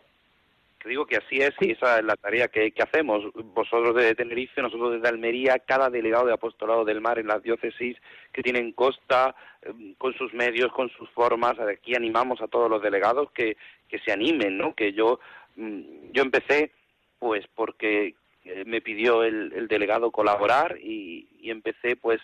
[0.87, 3.24] Te digo que así es y esa es la tarea que, hacemos.
[3.34, 7.97] Vosotros desde Tenerife, nosotros desde Almería, cada delegado de apostolado del mar en las diócesis
[8.32, 11.59] que tienen costa, em, con sus medios, con sus formas.
[11.59, 13.57] Aquí animamos a todos los delegados que,
[13.89, 14.76] que se animen, ¿no?
[14.76, 15.18] Que yo,
[15.57, 16.70] mm, yo empecé
[17.18, 18.14] pues porque
[18.45, 22.20] eh, me pidió el, el delegado colaborar y, y empecé pues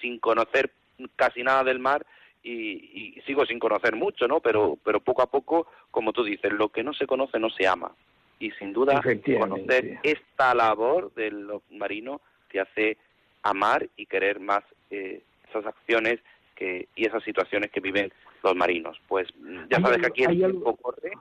[0.00, 0.70] sin conocer
[1.16, 2.06] casi nada del mar
[2.46, 4.40] y, sigo sin conocer mucho, ¿no?
[4.40, 7.66] Pero, pero poco a poco, como tú dices, lo que no se conoce no se
[7.66, 7.92] ama.
[8.38, 12.20] Y sin duda, conocer esta labor del marino
[12.50, 12.98] te hace
[13.42, 16.20] amar y querer más eh, esas acciones
[16.54, 19.00] que, y esas situaciones que viven los marinos.
[19.08, 19.28] Pues
[19.70, 21.12] ya sabes que aquí el tiempo corre,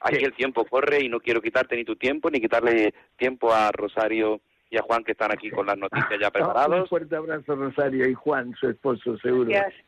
[0.00, 3.70] aquí el tiempo corre y no quiero quitarte ni tu tiempo ni quitarle tiempo a
[3.70, 4.40] Rosario
[4.70, 6.80] y a Juan que están aquí con las noticias ya preparados.
[6.80, 9.50] Un fuerte abrazo Rosario y Juan, su esposo, seguro.
[9.50, 9.84] Gracias,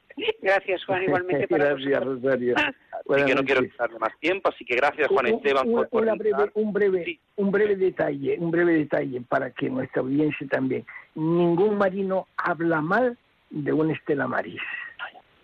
[0.87, 2.55] Juan, igualmente para Gracias, Rosario.
[2.57, 6.51] Así que no quiero quitarle más tiempo, así que gracias, Juan Esteban, por, un breve,
[6.55, 10.85] un breve, un breve detalle, un breve detalle para que nuestra audiencia también.
[11.15, 13.19] Ningún marino habla mal
[13.51, 14.61] de un Estela Maris.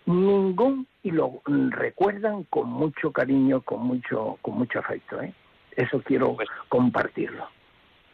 [0.05, 5.21] Ningún y lo recuerdan con mucho cariño, con mucho, con mucho afecto.
[5.21, 5.33] ¿eh?
[5.75, 7.47] Eso quiero pues compartirlo.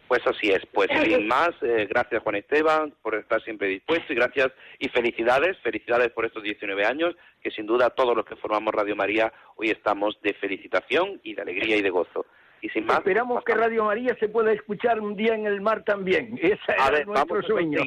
[0.08, 0.66] Pues así es.
[0.68, 5.58] Pues sin más, eh, gracias Juan Esteban por estar siempre dispuesto y gracias y felicidades,
[5.60, 9.70] felicidades por estos 19 años, que sin duda todos los que formamos Radio María hoy
[9.70, 12.26] estamos de felicitación y de alegría y de gozo.
[12.62, 15.84] Y sin más, Esperamos que Radio María se pueda escuchar un día en el mar
[15.84, 16.38] también.
[16.41, 16.58] Ese
[16.99, 17.82] es nuestro sueño.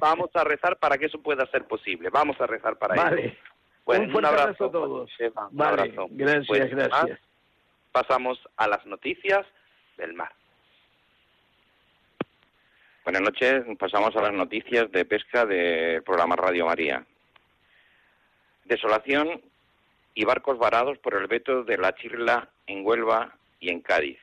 [0.00, 2.08] vamos, a rezar para que eso pueda ser posible.
[2.10, 3.36] Vamos a rezar para vale.
[3.84, 5.10] Pues, un, un abrazo, a todos.
[5.50, 6.06] un abrazo.
[6.10, 7.18] Gracias, pues, gracias.
[7.90, 9.44] pasamos a las noticias
[9.96, 10.30] del mar.
[13.06, 13.64] Buenas noches.
[13.78, 17.06] Pasamos a las noticias de pesca del programa Radio María.
[18.64, 19.40] Desolación
[20.12, 24.18] y barcos varados por el veto de la Chirla en Huelva y en Cádiz.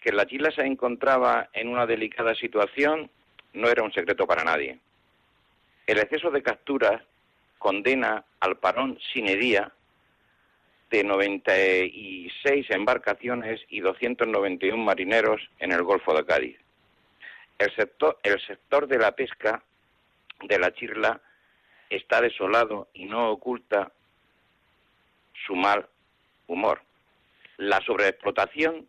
[0.00, 3.10] Que la Chirla se encontraba en una delicada situación
[3.52, 4.78] no era un secreto para nadie.
[5.88, 7.02] El exceso de capturas
[7.58, 9.72] condena al parón sin día
[10.88, 16.63] de 96 embarcaciones y 291 marineros en el Golfo de Cádiz.
[17.58, 19.62] El sector, el sector de la pesca
[20.42, 21.20] de la chirla
[21.88, 23.92] está desolado y no oculta
[25.46, 25.86] su mal
[26.46, 26.82] humor.
[27.56, 28.88] La sobreexplotación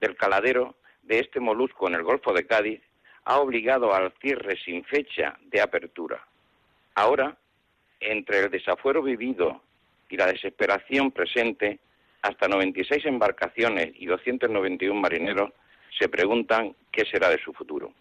[0.00, 2.80] del caladero de este molusco en el Golfo de Cádiz
[3.24, 6.24] ha obligado al cierre sin fecha de apertura.
[6.94, 7.36] Ahora,
[8.00, 9.62] entre el desafuero vivido
[10.08, 11.80] y la desesperación presente,
[12.22, 15.52] hasta 96 embarcaciones y 291 marineros
[15.98, 17.92] se preguntan qué será de su futuro.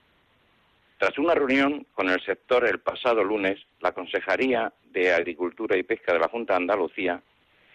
[0.97, 6.13] Tras una reunión con el sector el pasado lunes, la Consejería de Agricultura y Pesca
[6.13, 7.21] de la Junta de Andalucía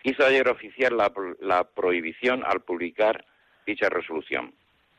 [0.03, 3.25] hizo ayer oficial la, prohibición al publicar
[3.67, 4.55] dicha resolución.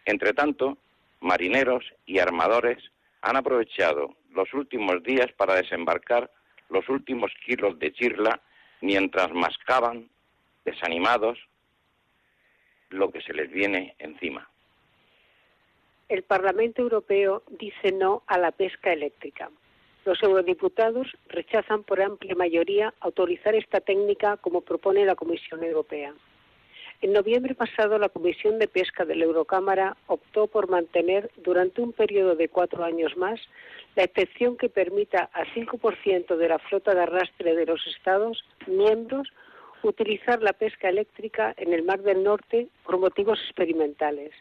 [0.06, 0.78] Entre tanto,
[1.20, 2.78] marineros y armadores
[3.22, 6.30] han aprovechado los últimos días para desembarcar
[6.70, 8.40] los últimos kilos de chirla
[8.82, 10.10] mientras mascaban,
[10.64, 11.40] desanimados,
[12.90, 14.51] lo que se les viene encima.
[16.12, 19.50] El Parlamento Europeo dice no a la pesca eléctrica.
[20.04, 26.14] Los eurodiputados rechazan por amplia mayoría autorizar esta técnica como propone la Comisión Europea.
[27.00, 31.94] En noviembre pasado, la Comisión de Pesca de la Eurocámara optó por mantener durante un
[31.94, 33.40] periodo de cuatro años más
[33.96, 39.30] la excepción que permita al 5% de la flota de arrastre de los Estados miembros
[39.82, 44.34] utilizar la pesca eléctrica en el Mar del Norte por motivos experimentales.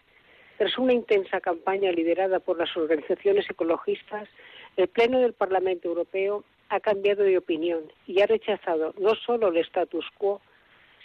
[0.61, 4.28] Tras una intensa campaña liderada por las organizaciones ecologistas,
[4.76, 9.56] el Pleno del Parlamento Europeo ha cambiado de opinión y ha rechazado no solo el
[9.56, 10.42] status quo,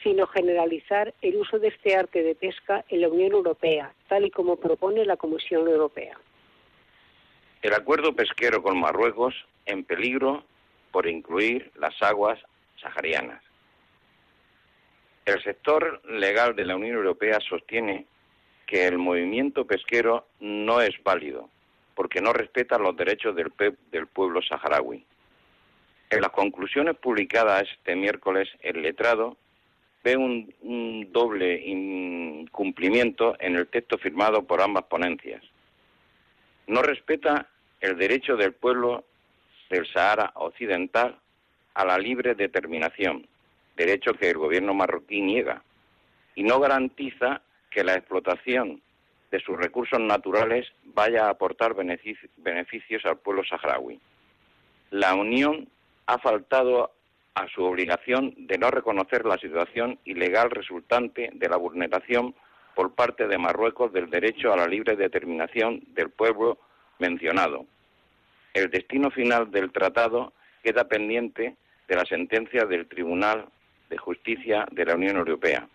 [0.04, 4.30] sino generalizar el uso de este arte de pesca en la Unión Europea, tal y
[4.30, 6.20] como propone la Comisión Europea.
[7.62, 9.36] El acuerdo pesquero con Marruecos
[9.66, 10.44] en peligro
[10.92, 12.38] por incluir las aguas
[12.82, 13.42] saharianas.
[15.26, 18.06] El sector legal de la Unión Europea sostiene
[18.66, 21.50] que el movimiento pesquero no es válido
[21.96, 23.52] porque no respeta los derechos del,
[23.90, 25.04] del pueblo saharaui.
[26.10, 29.38] En las conclusiones publicadas este miércoles, el letrado
[30.04, 35.42] ve un, doble incumplimiento en el texto firmado por ambas ponencias.
[36.68, 37.48] No respeta
[37.80, 39.06] el derecho del pueblo
[39.70, 41.18] del Sahara Occidental
[41.74, 43.28] a la libre determinación,
[43.76, 45.64] derecho que el gobierno marroquí niega,
[46.36, 47.42] y no garantiza
[47.76, 48.82] que la explotación
[49.32, 54.00] de sus recursos naturales vaya a aportar beneficios al pueblo saharaui.
[54.92, 55.68] La Unión
[56.06, 56.94] ha faltado
[57.34, 62.34] a su obligación de no reconocer la situación ilegal resultante de la vulneración
[62.76, 66.58] por parte de Marruecos del derecho a la libre determinación del pueblo
[67.00, 67.66] mencionado.
[68.54, 70.32] El destino final del tratado
[70.64, 71.58] queda pendiente
[71.90, 73.48] de la sentencia del Tribunal
[73.90, 75.68] de Justicia de la Unión Europea.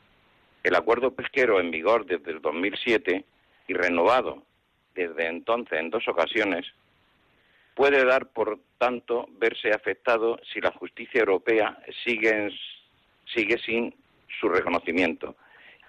[0.62, 3.24] El acuerdo pesquero en vigor desde el 2007
[3.68, 4.42] y renovado
[4.94, 6.66] desde entonces en dos ocasiones
[7.74, 12.50] puede dar, por tanto, verse afectado si la justicia europea sigue,
[13.32, 13.94] sigue sin
[14.40, 15.36] su reconocimiento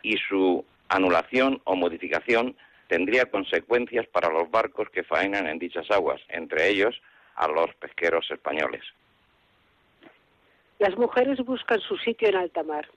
[0.01, 2.55] y su anulación o modificación
[2.87, 7.01] tendría consecuencias para los barcos que faenan en dichas aguas, entre ellos
[7.35, 8.83] a los pesqueros españoles.
[10.79, 12.87] Las mujeres buscan su sitio en alta mar.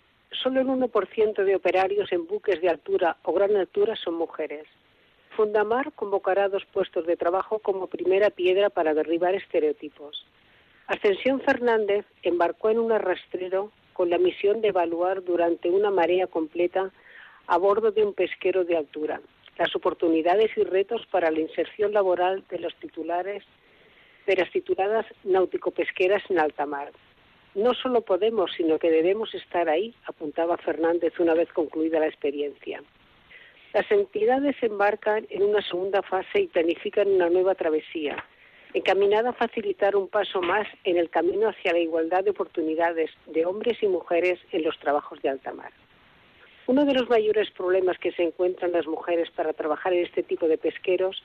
[0.43, 4.67] Solo el 1% de operarios en buques de altura o gran altura son mujeres.
[5.37, 10.27] Fundamar convocará dos puestos de trabajo como primera piedra para derribar estereotipos.
[10.87, 16.91] Ascensión Fernández embarcó en un arrastrero con la misión de evaluar durante una marea completa
[17.47, 19.21] a bordo de un pesquero de altura
[19.59, 23.45] las oportunidades y retos para la inserción laboral de los titulares
[24.27, 26.91] de las tituladas náutico-pesqueras en alta mar.
[27.55, 32.83] No solo podemos, sino que debemos estar ahí, apuntaba Fernández una vez concluida la experiencia.
[33.73, 38.25] Las entidades embarcan en una segunda fase y planifican una nueva travesía,
[38.73, 43.47] encaminada a facilitar un paso más en el camino hacia la igualdad de oportunidades de
[43.47, 45.73] hombres y mujeres en los trabajos de alta mar.
[46.67, 50.49] Uno de los mayores problemas que se encuentran las mujeres para trabajar en este tipo
[50.49, 51.23] de pesqueros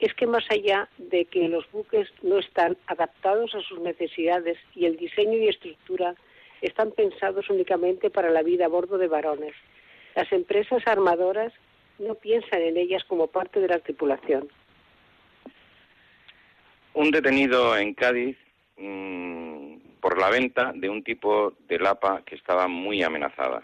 [0.00, 4.86] es que más allá de que los buques no están adaptados a sus necesidades y
[4.86, 6.14] el diseño y estructura
[6.62, 9.54] están pensados únicamente para la vida a bordo de varones,
[10.14, 11.52] las empresas armadoras
[11.98, 14.48] no piensan en ellas como parte de la tripulación.
[16.94, 18.36] Un detenido en Cádiz
[18.76, 23.62] mm, por la venta de un tipo de lapa que estaba muy amenazada.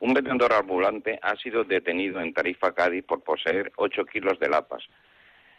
[0.00, 4.82] Un vendedor ambulante ha sido detenido en Tarifa, Cádiz, por poseer 8 kilos de lapas.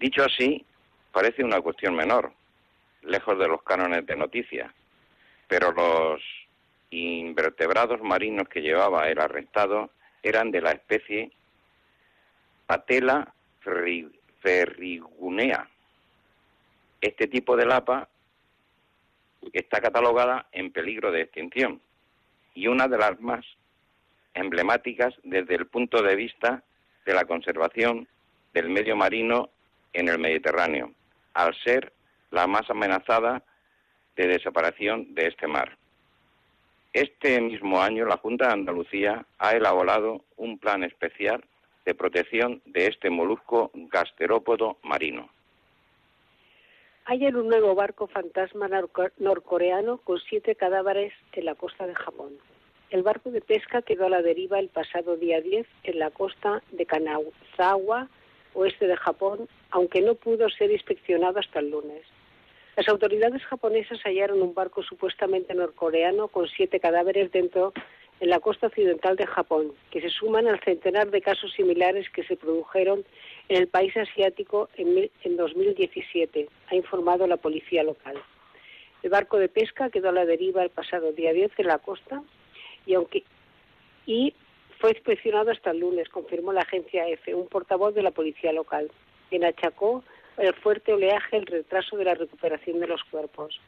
[0.04, 0.66] Dicho así,
[1.14, 2.34] parece una cuestión menor,
[3.04, 4.74] lejos de los cánones de noticia,
[5.48, 6.22] pero los
[6.90, 9.92] invertebrados marinos que llevaba el arrestado
[10.22, 11.32] eran de la especie
[12.66, 13.34] Patela
[14.42, 15.70] ferrigunea.
[17.00, 18.10] Este tipo de lapa
[19.54, 21.80] está catalogada en peligro de extinción
[22.54, 23.46] y una de las más
[24.34, 26.62] emblemáticas desde el punto de vista
[27.06, 28.06] de la conservación
[28.54, 29.50] del medio marino
[29.94, 30.92] en el Mediterráneo,
[31.34, 31.94] al ser
[32.32, 33.44] la más amenazada
[34.16, 35.78] de desaparición de este mar.
[36.94, 41.44] Este mismo año la Junta de Andalucía ha elaborado un plan especial
[41.86, 45.30] de protección de este molusco gasterópodo marino.
[47.06, 48.70] Hay un nuevo barco fantasma
[49.18, 52.38] norcoreano con siete cadáveres en la costa de Japón.
[52.92, 56.62] El barco de pesca quedó a la deriva el pasado día 10 en la costa
[56.72, 58.08] de Kanazawa,
[58.54, 62.06] oeste de Japón, aunque no pudo ser inspeccionado hasta el lunes.
[62.78, 67.74] Las autoridades japonesas hallaron un barco supuestamente norcoreano con siete cadáveres dentro
[68.20, 72.24] en la costa occidental de Japón, que se suman al centenar de casos similares que
[72.24, 73.04] se produjeron
[73.50, 78.16] en el país asiático en, en 2017, ha informado la policía local.
[79.02, 82.22] El barco de pesca quedó a la deriva el pasado día 10 en la costa
[82.86, 83.24] y aunque
[84.06, 84.36] y
[84.80, 88.92] fue inspeccionado hasta el lunes, confirmó la agencia EFE, un portavoz de la policía local,
[89.30, 90.04] quien achacó
[90.38, 93.60] el fuerte oleaje el retraso de la recuperación de los cuerpos.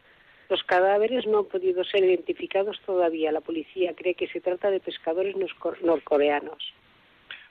[0.50, 3.32] Los cadáveres no han podido ser identificados todavía.
[3.32, 5.36] La policía cree que se trata de pescadores
[5.82, 6.74] norcoreanos.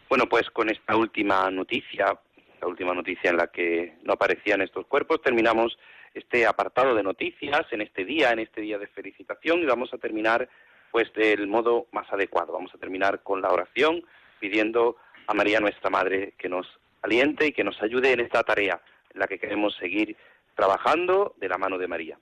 [0.08, 2.18] Bueno, pues con esta última noticia,
[2.60, 5.76] la última noticia en la que no aparecían estos cuerpos, terminamos
[6.12, 9.98] este apartado de noticias en este día, en este día de felicitación y vamos a
[9.98, 10.48] terminar
[10.92, 12.52] pues del modo más adecuado.
[12.52, 14.04] Vamos a terminar con la oración
[14.38, 14.96] pidiendo
[15.26, 16.68] a María nuestra Madre que nos
[17.04, 18.80] aliente y que nos ayude en esta tarea
[19.12, 20.16] en la que queremos seguir
[20.56, 22.18] trabajando de la mano de María.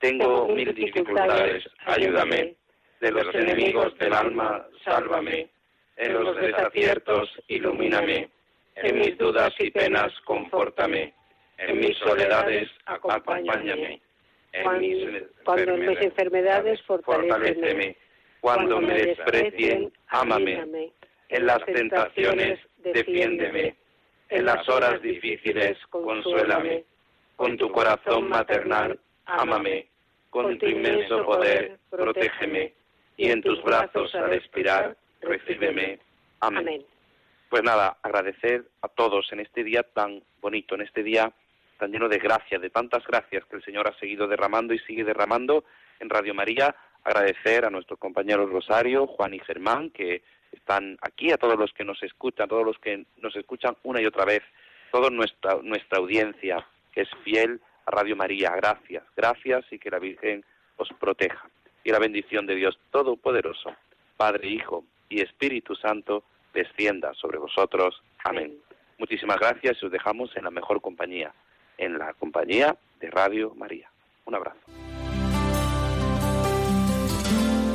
[0.00, 2.54] Tengo mil dificultades, ayúdame.
[3.00, 5.48] De los enemigos del alma, sálvame.
[5.96, 8.28] En los desaciertos, ilumíname.
[8.76, 11.12] En mis dudas y penas, confórtame.
[11.58, 14.00] En mis soledades, acompáñame.
[14.52, 17.96] En mis cuando en mis enfermedades, fortaleceme.
[18.40, 20.92] Cuando me desprecien, ámame.
[21.28, 23.76] En las tentaciones, defiéndeme.
[24.28, 26.84] En las horas difíciles, consuélame.
[27.36, 29.86] Con tu corazón maternal, ámame.
[30.30, 32.72] Con tu inmenso poder, protégeme.
[33.16, 35.98] Y en tus brazos, al expirar, recíbeme.
[36.40, 36.84] Amén.
[37.48, 41.32] Pues nada, agradecer a todos en este día tan bonito, en este día
[41.78, 45.04] tan lleno de gracia, de tantas gracias que el Señor ha seguido derramando y sigue
[45.04, 45.64] derramando
[46.00, 46.74] en Radio María.
[47.04, 50.22] Agradecer a nuestros compañeros Rosario, Juan y Germán, que
[50.52, 54.00] están aquí, a todos los que nos escuchan, a todos los que nos escuchan una
[54.00, 54.42] y otra vez,
[54.90, 58.50] toda nuestra, nuestra audiencia que es fiel a Radio María.
[58.56, 60.44] Gracias, gracias y que la Virgen
[60.76, 61.48] os proteja.
[61.84, 63.74] Y la bendición de Dios Todopoderoso,
[64.16, 68.02] Padre, Hijo y Espíritu Santo, descienda sobre vosotros.
[68.24, 68.58] Amén.
[68.98, 71.32] Muchísimas gracias y os dejamos en la mejor compañía,
[71.78, 73.90] en la compañía de Radio María.
[74.24, 74.87] Un abrazo.